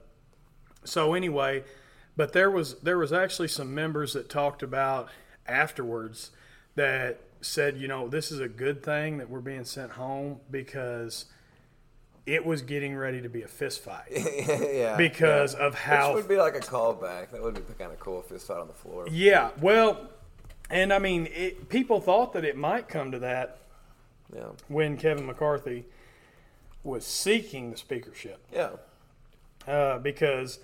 [0.84, 1.64] so anyway,
[2.16, 5.10] but there was there was actually some members that talked about
[5.48, 6.32] afterwards
[6.76, 11.26] that said, you know, this is a good thing that we're being sent home because
[12.26, 14.96] it was getting ready to be a fist fight yeah.
[14.96, 15.66] because yeah.
[15.66, 17.32] of how Which would be like a callback.
[17.32, 19.08] That would be kind of cool if it's fight on the floor.
[19.10, 20.08] yeah well
[20.70, 23.58] and i mean it, people thought that it might come to that
[24.34, 24.50] Yeah.
[24.68, 25.86] when kevin mccarthy
[26.84, 28.70] was seeking the speakership Yeah.
[29.68, 30.60] uh, because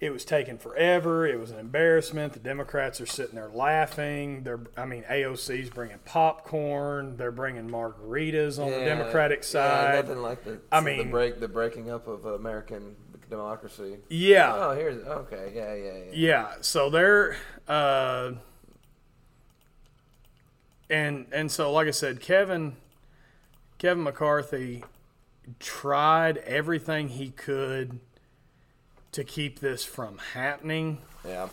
[0.00, 1.26] it was taking forever.
[1.26, 2.32] It was an embarrassment.
[2.32, 4.42] The Democrats are sitting there laughing.
[4.44, 7.16] They're, I mean, AOC's bringing popcorn.
[7.18, 10.06] They're bringing margaritas on the Yeah, Democratic yeah, side.
[10.06, 12.96] nothing like the, I the mean- break the breaking up of American
[13.28, 13.98] democracy.
[14.08, 15.52] Yeah, Oh, here's okay.
[15.54, 16.10] Yeah, yeah, yeah.
[16.12, 16.54] yeah.
[16.62, 17.36] So they're,
[17.68, 18.32] uh,
[20.88, 22.76] and and so like I said, Kevin,
[23.78, 24.84] Kevin McCarthy
[25.58, 28.00] tried everything he could
[29.12, 30.98] to keep this from happening.
[31.26, 31.48] Yeah.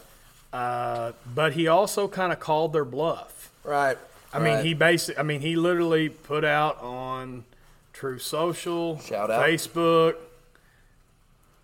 [0.53, 3.51] Uh, but he also kind of called their bluff.
[3.63, 3.97] Right.
[4.33, 7.45] I mean, he basically, I mean, he literally put out on
[7.93, 9.43] Truth Social, Shout out.
[9.43, 10.15] Facebook,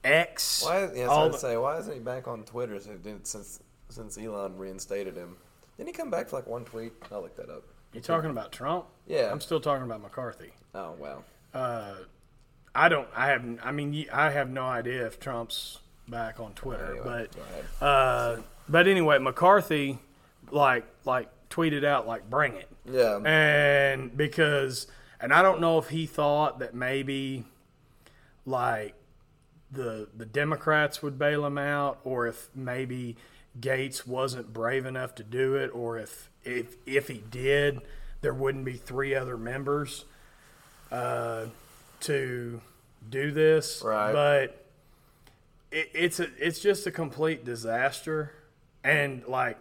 [0.03, 1.05] X, Why?
[1.05, 5.37] All I the- say, why isn't he back on Twitter since since, Elon reinstated him?
[5.77, 6.93] Didn't he come back for like one tweet?
[7.11, 7.63] I'll look that up.
[7.93, 8.85] you talking about Trump?
[9.07, 9.29] Yeah.
[9.31, 10.51] I'm still talking about McCarthy.
[10.73, 11.23] Oh wow.
[12.75, 16.91] I don't, I have, I mean, I have no idea if Trump's back on Twitter,
[16.97, 17.27] Anyway,
[17.79, 18.37] but, uh,
[18.69, 19.99] but anyway, McCarthy,
[20.51, 22.69] like, like tweeted out, like, bring it.
[22.85, 23.19] Yeah.
[23.23, 24.87] and because
[25.21, 27.45] and I don't know if he thought that maybe
[28.45, 28.93] like
[29.71, 33.15] the the Democrats would bail him out or if maybe
[33.57, 37.79] Gaetz wasn't brave enough to do it or if if if he did
[38.19, 40.03] there wouldn't be three other members
[40.91, 41.45] uh,
[42.01, 42.59] to
[43.09, 44.11] do this Right.
[44.11, 44.62] but
[45.73, 48.31] it, it's a, it's just a complete disaster
[48.83, 49.57] and like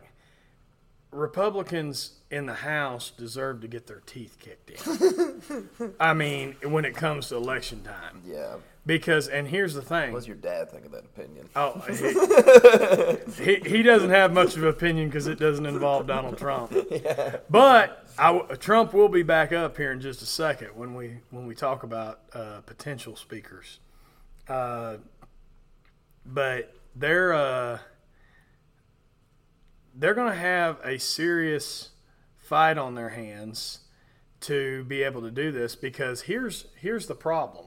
[1.10, 5.92] Republicans in the House deserve to get their teeth kicked in.
[6.00, 8.54] I mean, when it comes to election time, yeah.
[8.86, 10.12] because and here's the thing.
[10.12, 11.48] What does your dad think of that opinion?
[11.54, 11.80] Oh,
[13.36, 16.74] he, he, he doesn't have much of an opinion because it doesn't involve Donald Trump.
[16.90, 17.38] Yeah.
[17.48, 21.46] But I Trump will be back up here in just a second when we when
[21.46, 23.78] we talk about uh, potential speakers.
[24.48, 24.96] Uh,
[26.24, 27.78] but they're uh,
[29.94, 31.90] they're going to have a serious
[32.36, 33.80] fight on their hands
[34.40, 37.66] to be able to do this because here's here's the problem.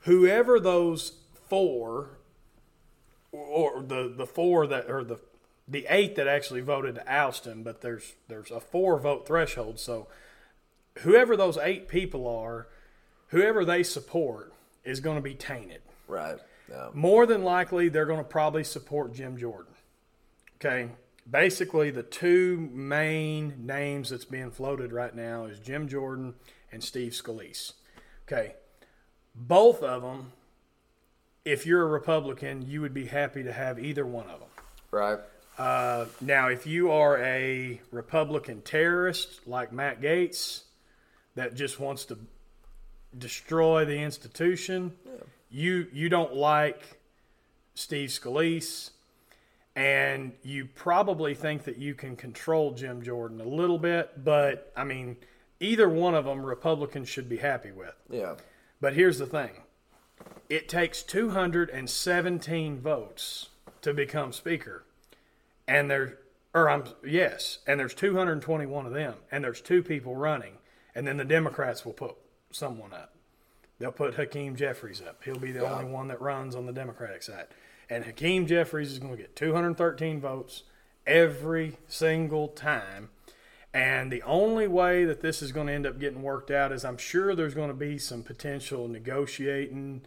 [0.00, 1.12] Whoever those
[1.48, 2.18] four
[3.32, 5.20] or the the four that or the
[5.66, 9.78] the eight that actually voted to oust him, but there's there's a four vote threshold.
[9.78, 10.08] So
[11.00, 12.68] whoever those eight people are,
[13.28, 14.52] whoever they support
[14.84, 15.82] is going to be tainted.
[16.06, 16.38] Right.
[16.70, 16.88] Yeah.
[16.92, 19.72] More than likely, they're going to probably support Jim Jordan.
[20.56, 20.90] Okay.
[21.30, 26.34] Basically, the two main names that's being floated right now is Jim Jordan
[26.72, 27.72] and Steve Scalise.
[28.26, 28.54] Okay.
[29.34, 30.32] Both of them,
[31.44, 34.48] if you're a Republican, you would be happy to have either one of them.
[34.90, 35.18] Right.
[35.58, 40.62] Uh, now, if you are a Republican terrorist like Matt Gaetz
[41.34, 42.18] that just wants to
[43.16, 44.92] destroy the institution,
[45.50, 47.00] you you don't like
[47.74, 48.90] Steve Scalise,
[49.76, 54.24] and you probably think that you can control Jim Jordan a little bit.
[54.24, 55.16] But I mean,
[55.60, 57.94] either one of them Republicans should be happy with.
[58.10, 58.34] Yeah.
[58.80, 59.50] But here's the thing
[60.48, 63.48] it takes 217 votes
[63.82, 64.84] to become Speaker.
[65.66, 66.18] And there,
[66.54, 70.54] or I'm, yes, and there's 221 of them, and there's two people running.
[70.94, 72.16] And then the Democrats will put
[72.50, 73.14] someone up.
[73.78, 75.22] They'll put Hakeem Jeffries up.
[75.24, 77.46] He'll be the only one that runs on the Democratic side.
[77.88, 80.64] And Hakeem Jeffries is going to get 213 votes
[81.06, 83.10] every single time.
[83.72, 86.84] And the only way that this is going to end up getting worked out is
[86.84, 90.02] I'm sure there's going to be some potential negotiating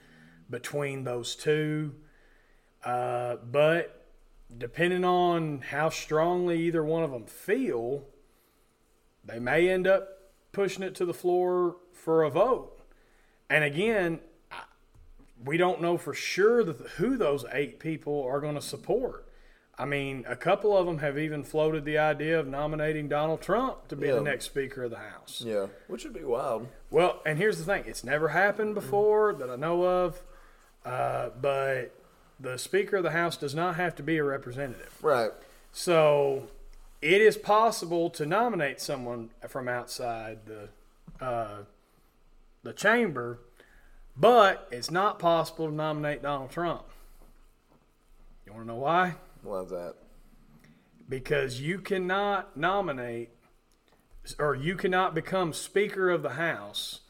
[0.49, 1.95] between those two.
[2.83, 4.05] Uh, but
[4.57, 8.05] depending on how strongly either one of them feel,
[9.23, 10.09] they may end up
[10.51, 12.80] pushing it to the floor for a vote.
[13.51, 14.19] And again,
[15.43, 19.27] we don't know for sure that who those eight people are going to support.
[19.77, 23.87] I mean, a couple of them have even floated the idea of nominating Donald Trump
[23.89, 24.15] to be Yeah.
[24.15, 25.41] the next Speaker of the House.
[25.45, 26.67] Yeah, which would be wild.
[26.91, 30.21] Well, and here's the thing: it's never happened before that I know of,
[30.85, 31.93] uh, but
[32.39, 34.97] the Speaker of the House does not have to be a representative.
[35.01, 35.31] Right.
[35.71, 36.47] So
[37.01, 40.69] it is possible to nominate someone from outside the
[41.25, 41.63] uh,
[42.63, 43.39] the chamber,
[44.15, 46.83] but it's not possible to nominate Donald Trump.
[48.45, 49.15] You want to know why?
[49.43, 49.95] Why's that?
[51.07, 53.29] Because you cannot nominate
[54.39, 57.01] or you cannot become Speaker of the House.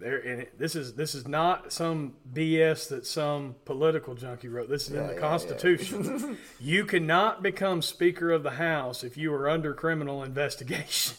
[0.00, 4.68] There, and it, this is this is not some BS that some political junkie wrote.
[4.68, 6.38] This is in the yeah, Constitution.
[6.60, 11.16] you cannot become Speaker of the House if you are under criminal investigation,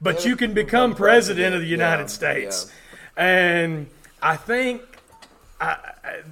[0.00, 2.72] but Yeah, you can become President of the United yeah, States.
[3.18, 3.88] And
[4.22, 4.80] I think
[5.60, 6.22] I, I,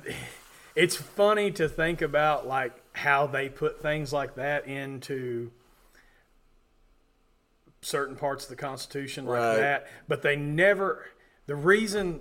[0.76, 5.50] it's funny to think about like how they put things like that into
[7.82, 9.56] certain parts of the Constitution like Right.
[9.56, 11.06] that, but they never.
[11.46, 12.20] The reason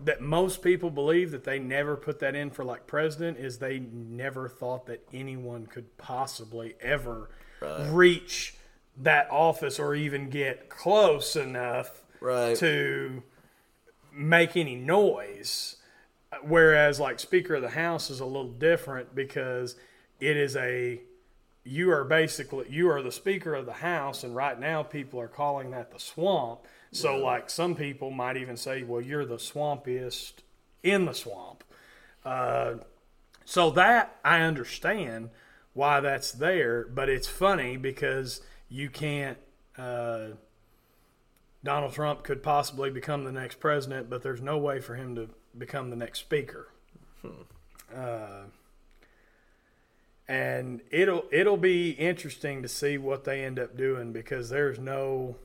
[0.00, 3.78] that most people believe that they never put that in for like president is they
[3.78, 7.28] never thought that anyone could possibly ever
[7.60, 7.88] Right.
[7.90, 8.54] reach
[8.98, 12.56] that office or even get close enough Right.
[12.58, 13.22] to
[14.16, 15.76] make any noise.
[16.42, 19.76] Whereas, like Speaker of the House is a little different because
[20.20, 21.00] it is a
[21.64, 25.28] you are basically you are the Speaker of the House, and right now people are
[25.28, 26.60] calling that the swamp.
[26.92, 30.34] So, like some people might even say, "Well, you're the swampiest
[30.82, 31.64] in the swamp."
[32.24, 32.76] Uh,
[33.44, 35.30] so that I understand
[35.74, 39.38] why that's there, but it's funny because you can't.
[39.76, 40.28] Uh,
[41.66, 45.28] Donald Trump could possibly become the next president, but there's no way for him to
[45.58, 46.68] become the next speaker.
[47.94, 48.44] Uh,
[50.28, 55.36] and it'll it'll be interesting to see what they end up doing because there's no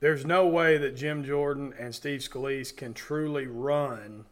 [0.00, 4.26] there's no way that Jim Jordan and Steve Scalise can truly run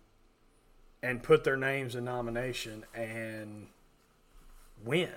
[1.02, 3.66] and put their names in nomination and
[4.84, 5.14] win.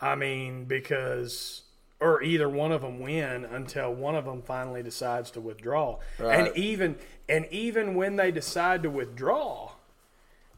[0.00, 1.62] I mean, because
[2.00, 5.98] or either one of them win until one of them finally decides to withdraw.
[6.18, 6.38] Right.
[6.38, 6.96] And even
[7.28, 9.72] and even when they decide to withdraw,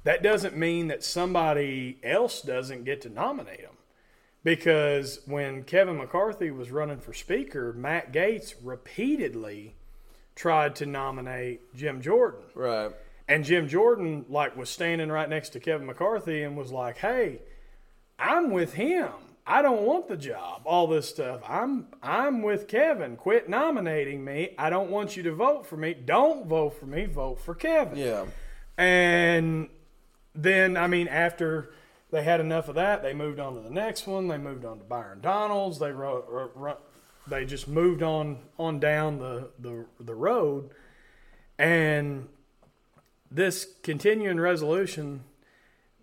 [0.05, 3.76] that doesn't mean that somebody else doesn't get to nominate them.
[4.45, 9.76] Because when Kevin McCarthy was running for speaker, Matt Gaetz repeatedly
[10.34, 12.40] tried to nominate Jim Jordan.
[12.55, 12.90] Right.
[13.28, 17.40] And Jim Jordan like was standing right next to Kevin McCarthy and was like, "Hey,
[18.18, 19.11] I'm with him.
[19.47, 20.62] I don't want the job.
[20.64, 21.40] All this stuff.
[21.49, 23.16] I'm I'm with Kevin.
[23.16, 24.55] Quit nominating me.
[24.57, 25.95] I don't want you to vote for me.
[25.95, 27.07] Don't vote for me.
[27.07, 28.26] Vote for Kevin." Yeah.
[28.78, 29.68] And
[30.34, 31.72] then, I mean, after
[32.11, 34.28] they had enough of that, they moved on to the next one.
[34.28, 35.78] They moved on to Byron Donalds.
[35.78, 36.80] They wrote, wrote, wrote-
[37.26, 40.70] they just moved on on down the, the the road,
[41.59, 42.28] and
[43.30, 45.24] this continuing resolution,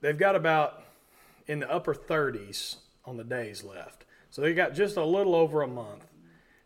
[0.02, 0.84] they've got about
[1.48, 2.78] in the upper 30s
[3.10, 4.06] on the days left.
[4.30, 6.06] So they got just a little over a month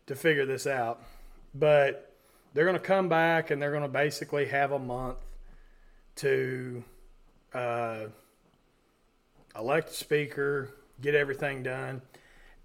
[0.06, 1.02] to figure this out.
[1.54, 2.12] But
[2.52, 5.18] they're going to come back and they're going to basically have a month
[6.16, 6.84] to
[7.54, 8.00] uh,
[9.58, 10.70] elect a speaker,
[11.00, 12.02] get everything done,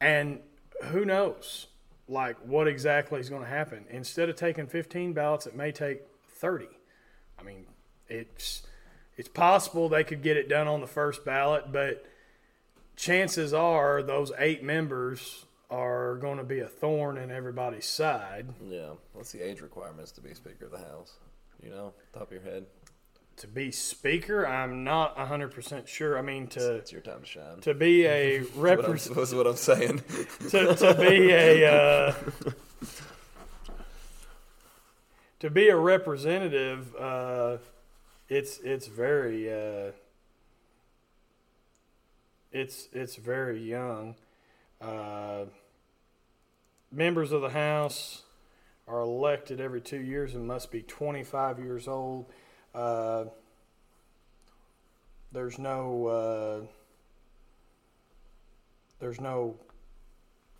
[0.02, 0.40] and
[0.86, 1.68] who knows,
[2.08, 3.86] like what exactly is going to happen.
[3.90, 6.02] Instead of taking 15 ballots, it may take
[6.36, 6.68] 30.
[7.40, 7.66] I mean,
[8.10, 8.64] it's
[9.18, 12.06] it's possible they could get it done on the first ballot, but
[13.00, 18.48] chances are those eight members are going to be a thorn in everybody's side.
[18.68, 18.92] Yeah.
[19.14, 21.14] What's the age requirements to be Speaker of the House?
[21.64, 22.66] You know, top of your head.
[23.38, 26.18] To be speaker, I'm not 100% sure.
[26.18, 27.62] I mean, to It's your time to shine.
[27.62, 29.16] to be a representative.
[29.16, 30.04] that's what I'm saying.
[30.50, 32.14] to, to be a uh,
[35.40, 37.58] to be a representative, uh,
[38.28, 39.92] it's it's very uh,
[42.52, 44.16] it's it's very young.
[44.82, 45.46] Uh,
[46.92, 48.24] members of the House
[48.88, 52.26] are elected every two years and must be 25 years old.
[52.74, 53.26] Uh,
[55.32, 56.62] there's no uh,
[59.00, 59.56] there's no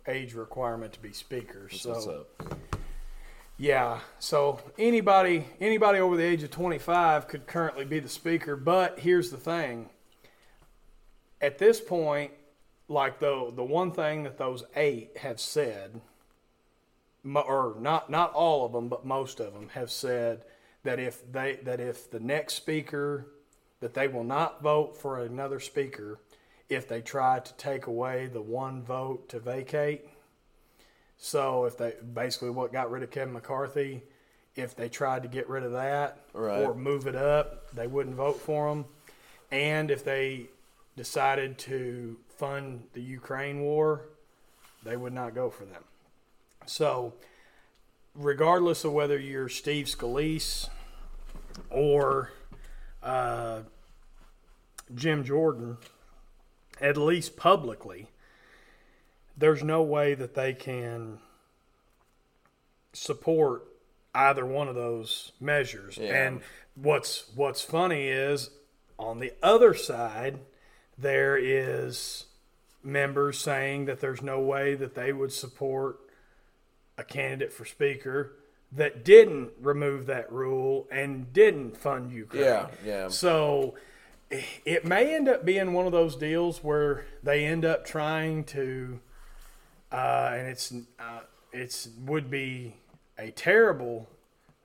[0.06, 1.68] age requirement to be speaker.
[1.70, 2.58] That's so what's up.
[3.58, 9.00] yeah, so anybody anybody over the age of 25 could currently be the speaker, but
[9.00, 9.90] here's the thing.
[11.40, 12.32] At this point,
[12.88, 16.00] like the the one thing that those 8 have said
[17.24, 20.44] or not not all of them, but most of them have said
[20.82, 23.26] that if they that if the next speaker
[23.80, 26.20] that they will not vote for another speaker
[26.68, 30.08] if they try to take away the one vote to vacate.
[31.16, 34.02] So if they basically what got rid of Kevin McCarthy,
[34.54, 36.62] if they tried to get rid of that Right.
[36.62, 38.84] or move it up, they wouldn't vote for him.
[39.50, 40.48] And if they
[41.00, 44.02] decided to fund the Ukraine war,
[44.84, 45.82] they would not go for them.
[46.66, 47.14] So,
[48.14, 50.68] regardless of whether you're Steve Scalise
[51.70, 52.32] or
[53.02, 53.60] uh,
[54.94, 55.78] Jim Jordan,
[56.82, 58.08] at least publicly,
[59.34, 61.18] there's no way that they can
[62.92, 63.64] support
[64.14, 65.96] either one of those measures.
[65.96, 66.26] Yeah.
[66.26, 66.40] And
[66.74, 68.50] what's what's funny is
[68.98, 70.40] on the other side
[71.00, 72.26] there is
[72.82, 75.98] members saying that there's no way that they would support
[76.96, 78.32] a candidate for speaker
[78.72, 82.44] that didn't remove that rule and didn't fund Ukraine.
[82.44, 83.08] Yeah, yeah.
[83.08, 83.74] So
[84.30, 89.00] it may end up being one of those deals where they end up trying to,
[89.90, 91.20] uh, and it's uh,
[91.52, 92.76] it's would be
[93.18, 94.08] a terrible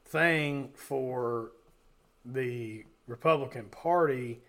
[0.06, 1.52] thing for
[2.24, 4.40] the Republican Party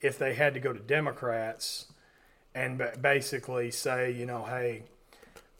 [0.00, 1.86] if they had to go to Democrats
[2.54, 4.82] and ba- basically say, you know, hey,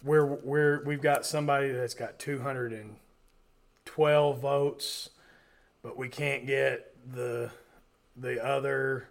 [0.02, 5.10] we're we're we've got somebody that's got 212 votes,
[5.82, 7.50] but we can't get the
[8.16, 9.08] the other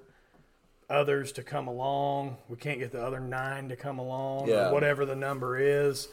[0.90, 2.38] others to come along.
[2.48, 4.70] We can't get the other nine to come along, Yeah.
[4.70, 6.08] or whatever the number is.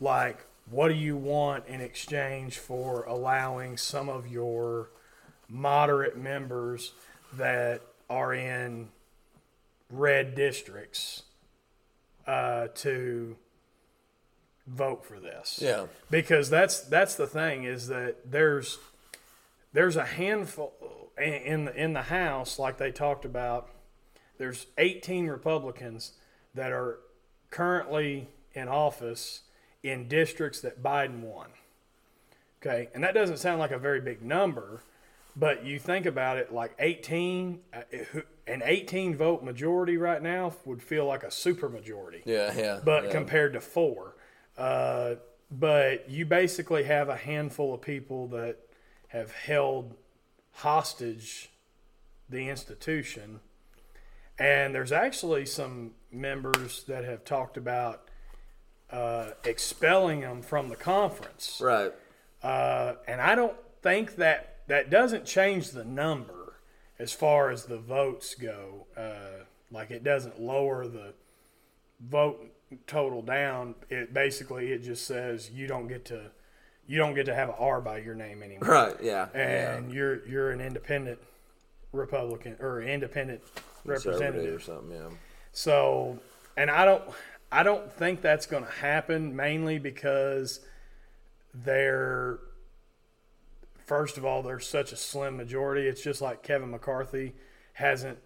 [0.00, 4.90] Like, what do you want in exchange for allowing some of your
[5.48, 6.92] moderate members
[7.34, 8.88] that are in
[9.90, 11.22] red districts
[12.26, 13.36] uh, to
[14.66, 15.58] vote for this?
[15.62, 15.86] Yeah.
[16.10, 18.78] because that's that's the thing is that there's
[19.72, 20.72] there's a handful
[21.18, 23.68] in- in the in the House, like they talked about.
[24.38, 26.12] There's 18 Republicans
[26.54, 27.00] that are
[27.50, 29.42] currently in office
[29.82, 31.48] in districts that Biden won.
[32.62, 34.80] Okay, and that doesn't sound like a very big number,
[35.38, 37.80] but you think about it, like 18, uh,
[38.46, 42.80] an 18 vote majority right now would feel like a super majority Yeah, yeah.
[42.84, 43.10] but yeah.
[43.12, 44.16] compared to four.
[44.56, 45.14] Uh,
[45.50, 48.58] but you basically have a handful of people that
[49.08, 49.94] have held
[50.52, 51.50] hostage
[52.28, 53.40] the institution.
[54.38, 58.08] And there's actually some members that have talked about
[58.90, 61.60] uh, expelling them from the conference.
[61.62, 61.92] right.
[62.42, 66.54] Uh, and I don't think that that doesn't change the number
[66.98, 68.86] as far as the votes go.
[68.96, 71.12] Uh, like it doesn't lower the
[72.00, 72.40] vote
[72.86, 73.74] total down.
[73.90, 76.30] It basically it just says you don't get to
[76.86, 78.96] you don't get to have an R by your name anymore, Right.
[79.02, 79.28] Yeah.
[79.34, 79.74] yeah.
[79.76, 81.18] and you're you're an independent
[81.92, 83.42] Republican or independent
[83.84, 84.54] representative.
[84.54, 84.92] or something.
[84.92, 85.08] Yeah.
[85.52, 86.18] So,
[86.56, 87.02] and I don't,
[87.50, 90.60] I don't think that's going to happen mainly because
[91.54, 92.38] they're,
[93.88, 95.88] first of all, there's such a slim majority.
[95.88, 97.34] It's just like Kevin McCarthy
[97.72, 98.18] hasn't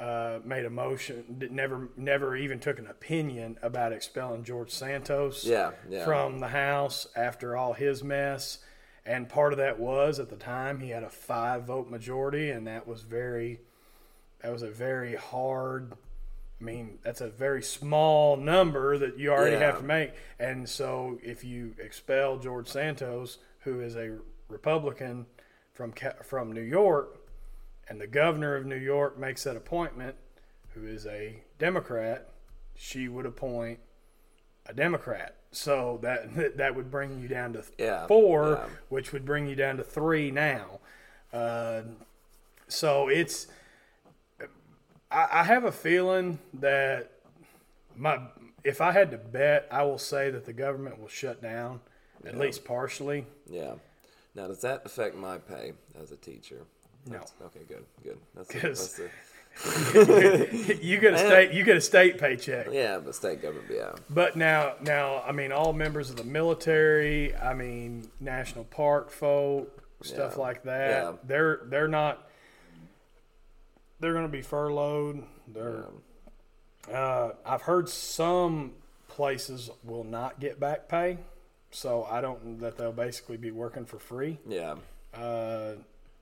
[0.00, 5.70] uh, made a motion, never, never even took an opinion about expelling George Santos Yeah.
[5.88, 6.04] Yeah.
[6.04, 8.58] from the House after all his mess.
[9.06, 12.66] And part of that was at the time he had a five vote majority, and
[12.66, 13.60] that was very,
[14.42, 15.94] that was a very hard.
[16.60, 19.60] I mean, that's a very small number that you already Yeah.
[19.66, 20.12] have to make.
[20.38, 24.18] And so if you expel George Santos, who is a
[24.48, 25.26] Republican
[25.74, 25.92] from
[26.22, 27.18] from New York,
[27.88, 30.16] and the governor of New York makes that appointment,
[30.74, 32.28] who is a Democrat,
[32.74, 33.78] she would appoint
[34.66, 35.36] a Democrat.
[35.50, 38.74] So that that would bring you down to Yeah, four, yeah.
[38.88, 40.80] which would bring you down to three now.
[41.32, 41.82] Uh,
[42.68, 43.46] so it's.
[45.10, 47.12] I, I have a feeling that
[47.96, 48.20] my
[48.64, 51.80] if I had to bet, I will say that the government will shut down
[52.24, 53.26] at least partially.
[53.48, 53.74] Yeah.
[54.38, 56.60] Now, does that affect my pay as a teacher?
[57.06, 57.14] No.
[57.14, 58.18] That's- Okay, good, good.
[58.36, 59.00] That's, the, that's
[60.62, 62.68] the, you get a state you get a state paycheck.
[62.70, 63.90] yeah, but state government, yeah.
[64.08, 69.82] But now, now, I mean, all members of the military, I mean, national park folk,
[70.02, 70.40] stuff Yeah.
[70.40, 70.90] like that.
[71.02, 71.12] Yeah.
[71.24, 72.28] They're they're not.
[73.98, 75.24] They're going to be furloughed.
[75.52, 75.86] They're.
[76.92, 78.74] Uh, I've heard some
[79.08, 81.18] places will not get back pay,
[81.70, 84.38] so I don't that they'll basically be working for free.
[84.46, 84.76] Yeah.
[85.14, 85.72] Uh,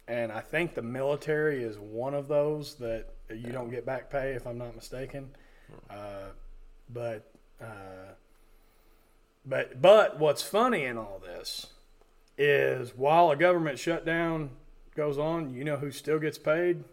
[0.09, 4.33] and I think the military is one of those that you don't get back pay,
[4.33, 5.31] if I'm not mistaken.
[5.91, 6.31] Uh,
[6.93, 7.29] but
[7.61, 8.15] uh,
[9.45, 11.67] but but what's funny in all this
[12.39, 14.51] is while a government shutdown
[14.95, 16.85] goes on, you know who still gets paid?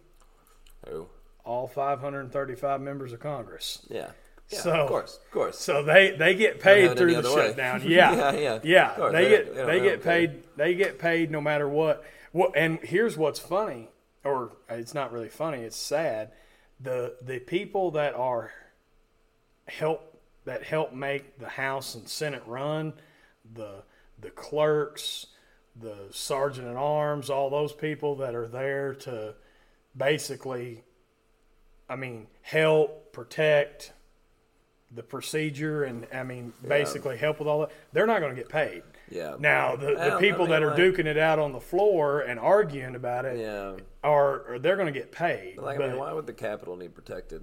[0.88, 1.06] Who?
[1.44, 3.86] All 535 members of Congress.
[3.88, 4.10] Yeah.
[4.50, 5.58] Yeah, So- of course, of course.
[5.58, 7.82] So they, they get paid through the shutdown.
[7.86, 8.58] Yeah, Yeah, yeah.
[8.62, 8.94] yeah.
[8.94, 10.42] Course, They they- get they they, get paid.
[10.56, 12.04] They get paid no matter what.
[12.32, 12.52] What?
[12.56, 13.88] And here's what's funny,
[14.24, 15.58] or it's not really funny.
[15.62, 16.32] It's sad.
[16.80, 18.52] The the people that are
[19.66, 22.92] help that help make the House and Senate run,
[23.54, 23.82] the
[24.20, 25.26] the clerks,
[25.74, 29.34] the sergeant at arms, all those people that are there to
[29.96, 30.84] basically,
[31.88, 33.92] I mean, help protect
[34.94, 37.70] the procedure and I mean basically help with all that.
[37.92, 38.82] They're not going to get paid.
[39.10, 39.36] Yeah.
[39.38, 42.94] Now the, the people that are like- duking it out on the floor and arguing
[42.94, 43.76] about it Yeah.
[44.02, 45.58] are, are they're going to get paid.
[45.58, 47.42] Like, but I mean, why would the capital need protected?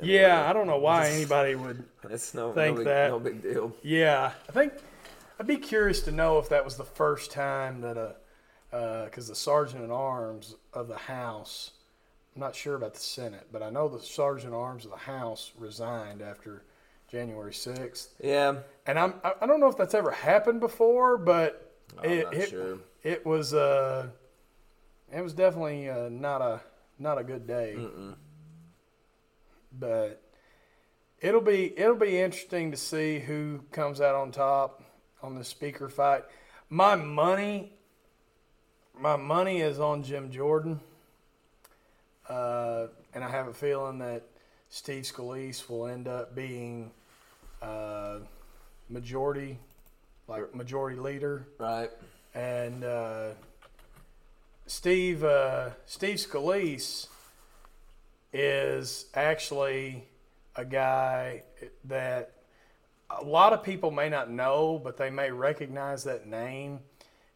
[0.00, 1.84] yeah, I don't know why anybody would.
[2.10, 3.72] It's no, think no, big, that- no big deal.
[3.82, 4.72] Yeah, I think
[5.38, 8.16] I'd be curious to know if that was the first time that a
[8.72, 11.72] uh, because the sergeant at arms of the House.
[12.34, 14.96] I'm not sure about the Senate, but I know the sergeant at arms of the
[14.96, 16.62] House resigned after
[17.12, 18.08] January 6th.
[18.24, 18.60] Yeah.
[18.86, 22.78] And I'm I don't know if that's ever happened before, but it it, sure.
[23.02, 24.08] it was uh
[25.12, 26.62] it was definitely uh, not a
[26.98, 27.76] not a good day.
[29.78, 30.22] But
[31.20, 34.82] it'll be it'll be interesting to see who comes out on top
[35.22, 36.24] on the speaker fight.
[36.70, 37.72] My money
[38.98, 40.80] my money is on Jim Jordan.
[42.26, 44.22] Uh, and I have a feeling that
[44.70, 46.92] Steve Scalise will end up being
[47.62, 48.18] uh,
[48.88, 49.58] majority,
[50.28, 51.90] like majority leader, Right.
[52.34, 53.30] and uh,
[54.66, 57.06] Steve uh, Steve Scalise
[58.32, 60.04] is actually
[60.56, 61.42] a guy
[61.84, 62.32] that
[63.10, 66.80] a lot of people may not know, but they may recognize that name.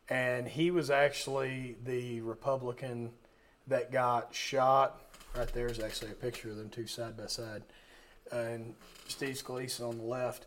[0.09, 3.11] And he was actually the Republican
[3.67, 5.01] that got shot.
[5.37, 7.63] Right there is actually a picture of them two side by side,
[8.33, 8.75] and
[9.09, 10.47] Steve Scalise on the left.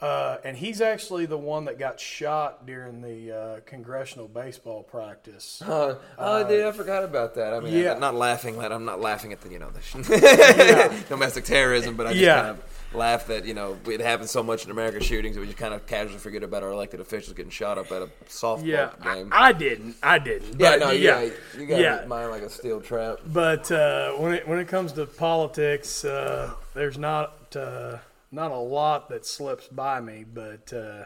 [0.00, 5.62] Uh, and he's actually the one that got shot during the uh, congressional baseball practice.
[5.66, 7.54] Oh, oh dude, I forgot about that.
[7.54, 7.92] I mean, yeah.
[7.94, 8.72] I'm not laughing at.
[8.72, 9.80] I'm not laughing at the you know the
[10.90, 11.00] yeah.
[11.08, 12.34] domestic terrorism, but I just Yeah.
[12.42, 15.46] kind of laugh that you know it happens so much in American shootings that we
[15.46, 18.64] just kind of casually forget about our elected officials getting shot up at a softball
[18.64, 19.28] Yeah, game.
[19.32, 19.96] I, I didn't.
[20.02, 20.60] I didn't.
[20.60, 22.04] yeah, no, yeah, yeah, you got yeah.
[22.06, 23.18] mine like a steel trap.
[23.26, 27.98] But uh, when it when it comes to politics, uh, there's not uh,
[28.30, 31.04] not a lot that slips by me, but uh,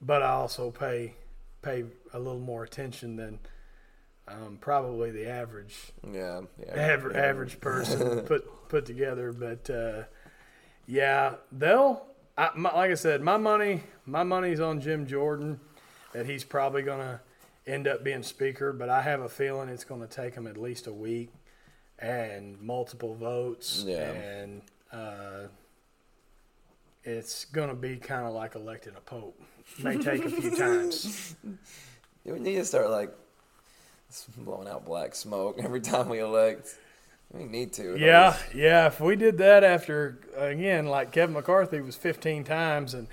[0.00, 1.14] but I also pay
[1.62, 3.38] pay a little more attention than
[4.28, 7.18] um, probably the average Yeah, yeah, aver- yeah.
[7.18, 9.32] average person put put together.
[9.32, 10.04] But uh,
[10.86, 12.06] yeah, they'll.
[12.36, 15.60] I, my, like I said, my money my money's on Jim Jordan
[16.12, 17.20] that he's probably gonna
[17.66, 18.72] end up being speaker.
[18.72, 21.30] But I have a feeling it's gonna take him at least a week
[21.98, 23.84] and multiple votes.
[23.86, 24.10] Yeah.
[24.10, 24.62] and
[24.92, 25.48] uh,
[27.02, 29.40] it's gonna be kind of like electing a pope.
[29.82, 31.34] May take a few times.
[32.24, 33.10] We need to start like
[34.38, 36.76] blowing out black smoke every time we elect.
[37.34, 37.96] We need to.
[37.98, 38.86] Yeah, yeah.
[38.86, 43.08] If we did that after again, like Kevin McCarthy was 15 times, and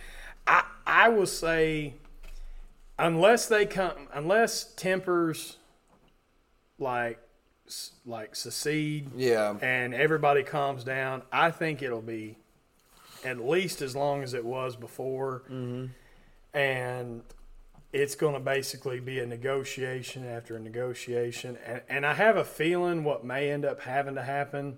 [0.45, 1.95] I I will say,
[2.99, 5.57] unless they come, unless tempers
[6.77, 7.19] like
[8.05, 9.55] like secede Yeah.
[9.61, 12.37] and everybody calms down, I think it'll be
[13.23, 15.85] at least as long as it was before, mm-hmm.
[16.57, 17.21] and
[17.93, 21.57] it's going to basically be a negotiation after a negotiation.
[21.65, 24.77] And, and I have a feeling what may end up having to happen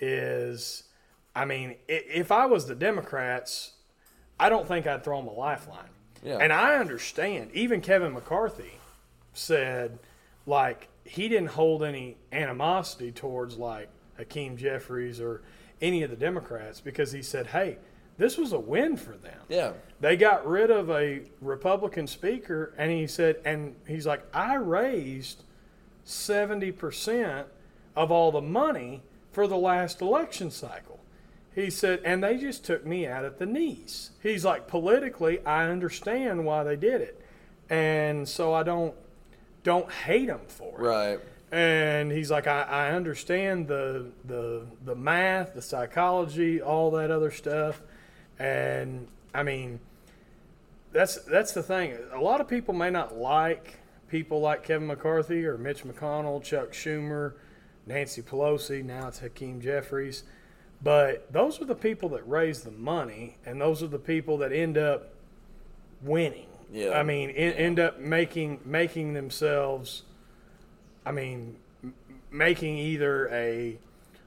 [0.00, 0.84] is,
[1.34, 3.72] I mean, if I was the Democrats,
[4.40, 5.90] I don't think I'd throw them a lifeline.
[6.22, 6.38] Yeah.
[6.38, 7.50] And I understand.
[7.52, 8.78] Even Kevin McCarthy
[9.34, 9.98] said,
[10.46, 15.42] like, he didn't hold any animosity towards, like, Hakeem Jeffries or
[15.80, 17.76] any of the Democrats because he said, hey,
[18.18, 19.72] this was a win for them Yeah.
[20.00, 25.42] they got rid of a Republican speaker, and he said, and he's like, I raised
[26.06, 27.44] 70%
[27.94, 29.02] of all the money
[29.32, 31.00] for the last election cycle.
[31.54, 34.10] He said, and they just took me out at the knees.
[34.22, 37.20] He's like, politically, I understand why they did it.
[37.70, 38.94] And so I don't
[39.64, 41.18] don't hate them for it Right.
[41.50, 47.32] and he's like, I, I understand the the the math, the psychology, all that other
[47.32, 47.82] stuff,
[48.38, 49.80] and I mean,
[50.92, 51.96] that's that's the thing.
[52.12, 53.78] A lot of people may not like
[54.08, 57.34] people like Kevin McCarthy or Mitch McConnell, Chuck Schumer,
[57.86, 58.84] Nancy Pelosi.
[58.84, 60.24] Now it's Hakeem Jeffries,
[60.82, 64.52] but those are the people that raise the money, and those are the people that
[64.52, 65.12] end up
[66.02, 66.46] winning.
[66.72, 66.98] Yeah.
[66.98, 70.02] I mean, en- end up making making themselves.
[71.04, 71.94] I mean, m-
[72.30, 73.78] making either a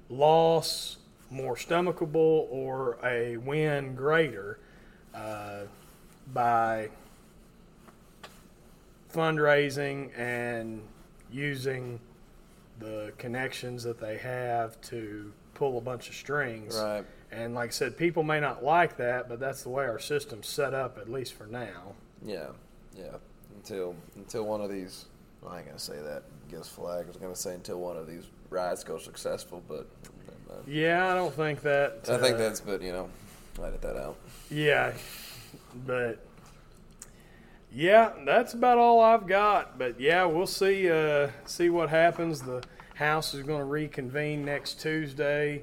[0.10, 0.98] loss
[1.30, 4.60] more stomachable or a win greater
[5.14, 5.62] uh,
[6.34, 6.90] by
[9.14, 10.82] fundraising and
[11.32, 12.00] using
[12.80, 16.78] the connections that they have to pull a bunch of strings.
[16.78, 17.06] Right.
[17.32, 20.48] And like I said, people may not like that, but that's the way our system's
[20.48, 21.94] set up, at least for now.
[22.26, 22.48] Yeah,
[22.98, 23.18] yeah.
[23.56, 25.06] Until until one of these,
[25.42, 26.24] well, I ain't gonna say that.
[26.50, 27.06] Guess flag.
[27.06, 29.88] I was gonna say until one of these rides goes successful, but
[30.50, 32.08] uh, Yeah, I don't think that.
[32.10, 32.60] I think uh, that's.
[32.62, 33.10] But you know,
[33.64, 34.16] edit that out.
[34.50, 34.94] Yeah,
[35.86, 36.20] but
[37.72, 39.78] yeah, that's about all I've got.
[39.78, 40.90] But yeah, we'll see.
[40.90, 42.42] Uh, see what happens.
[42.42, 42.64] The
[42.96, 45.62] House is going to reconvene next Tuesday,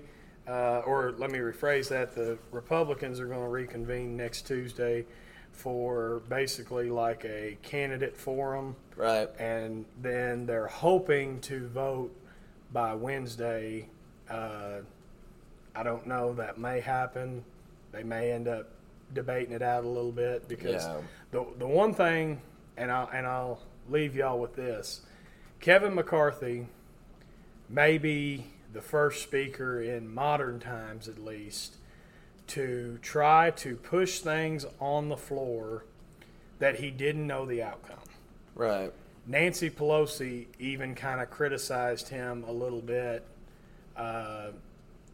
[0.49, 5.05] uh, or let me rephrase that: the Republicans are going to reconvene next Tuesday
[5.53, 9.28] for basically like a candidate forum, Right.
[9.39, 12.14] and then they're hoping to vote
[12.72, 13.89] by Wednesday.
[14.29, 14.79] Uh,
[15.74, 16.33] I don't know.
[16.35, 17.45] That may happen.
[17.93, 18.68] They may end up
[19.14, 21.01] debating it out a little bit because Yeah.
[21.31, 22.41] the the one thing,
[22.77, 25.03] and I'll and I'll leave y'all with this:
[25.61, 26.66] Kevin McCarthy
[27.68, 31.77] may be the first speaker in modern times, at least,
[32.49, 35.85] to try to push things on the floor
[36.59, 37.99] that he didn't know the outcome.
[38.55, 38.93] Right.
[39.27, 43.24] Nancy Pelosi even kind of criticized him a little bit
[43.97, 44.49] uh,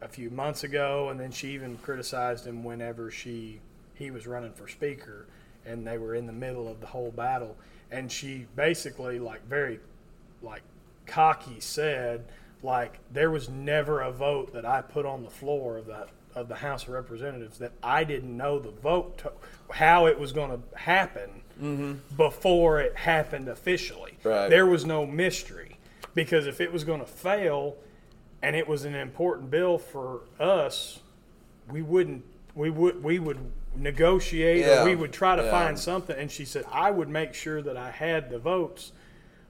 [0.01, 3.59] a few months ago, and then she even criticized him whenever she
[3.95, 5.27] he was running for speaker,
[5.65, 7.55] and they were in the middle of the whole battle,
[7.91, 9.79] and she basically like very
[10.41, 10.61] like
[11.05, 12.25] cocky said
[12.63, 16.47] like there was never a vote that I put on the floor of the of
[16.47, 19.31] the House of Representatives that I didn't know the vote to,
[19.71, 21.29] how it was going to happen
[22.17, 24.17] before it happened officially.
[24.23, 24.49] Right.
[24.49, 25.77] There was no mystery
[26.15, 27.75] because if it was going to fail
[28.43, 30.99] and it was an important bill for us,
[31.71, 32.23] we wouldn't
[32.53, 33.39] we would we would
[33.75, 34.81] negotiate Yeah.
[34.83, 35.49] or we would try to Yeah.
[35.49, 38.91] find something and she said I would make sure that I had the votes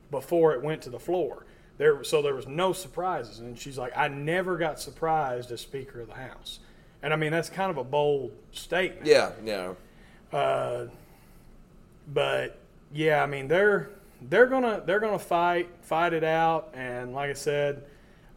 [0.10, 1.46] before it went to the floor.
[1.78, 6.00] There so there was no surprises and she's like I never got surprised as speaker
[6.00, 6.60] of the house.
[7.02, 9.08] And I mean that's kind of a bold statement.
[9.08, 9.32] Yeah.
[9.44, 9.74] Yeah.
[10.32, 10.86] Uh,
[12.08, 12.58] but
[12.94, 13.90] yeah, I mean they're
[14.22, 17.84] they're gonna they're gonna fight fight it out, and like I said,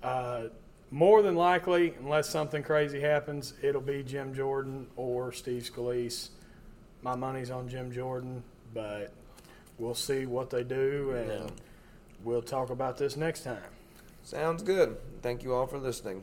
[0.02, 0.44] uh,
[0.90, 6.28] more than likely, unless something crazy happens, it'll be Jim Jordan or Steve Scalise.
[7.02, 8.42] My money's on Jim Jordan,
[8.72, 9.12] but
[9.78, 11.46] we'll see what they do, and Yeah.
[12.24, 13.62] we'll talk about this next time.
[14.22, 14.96] Sounds good.
[15.22, 16.22] Thank you all for listening.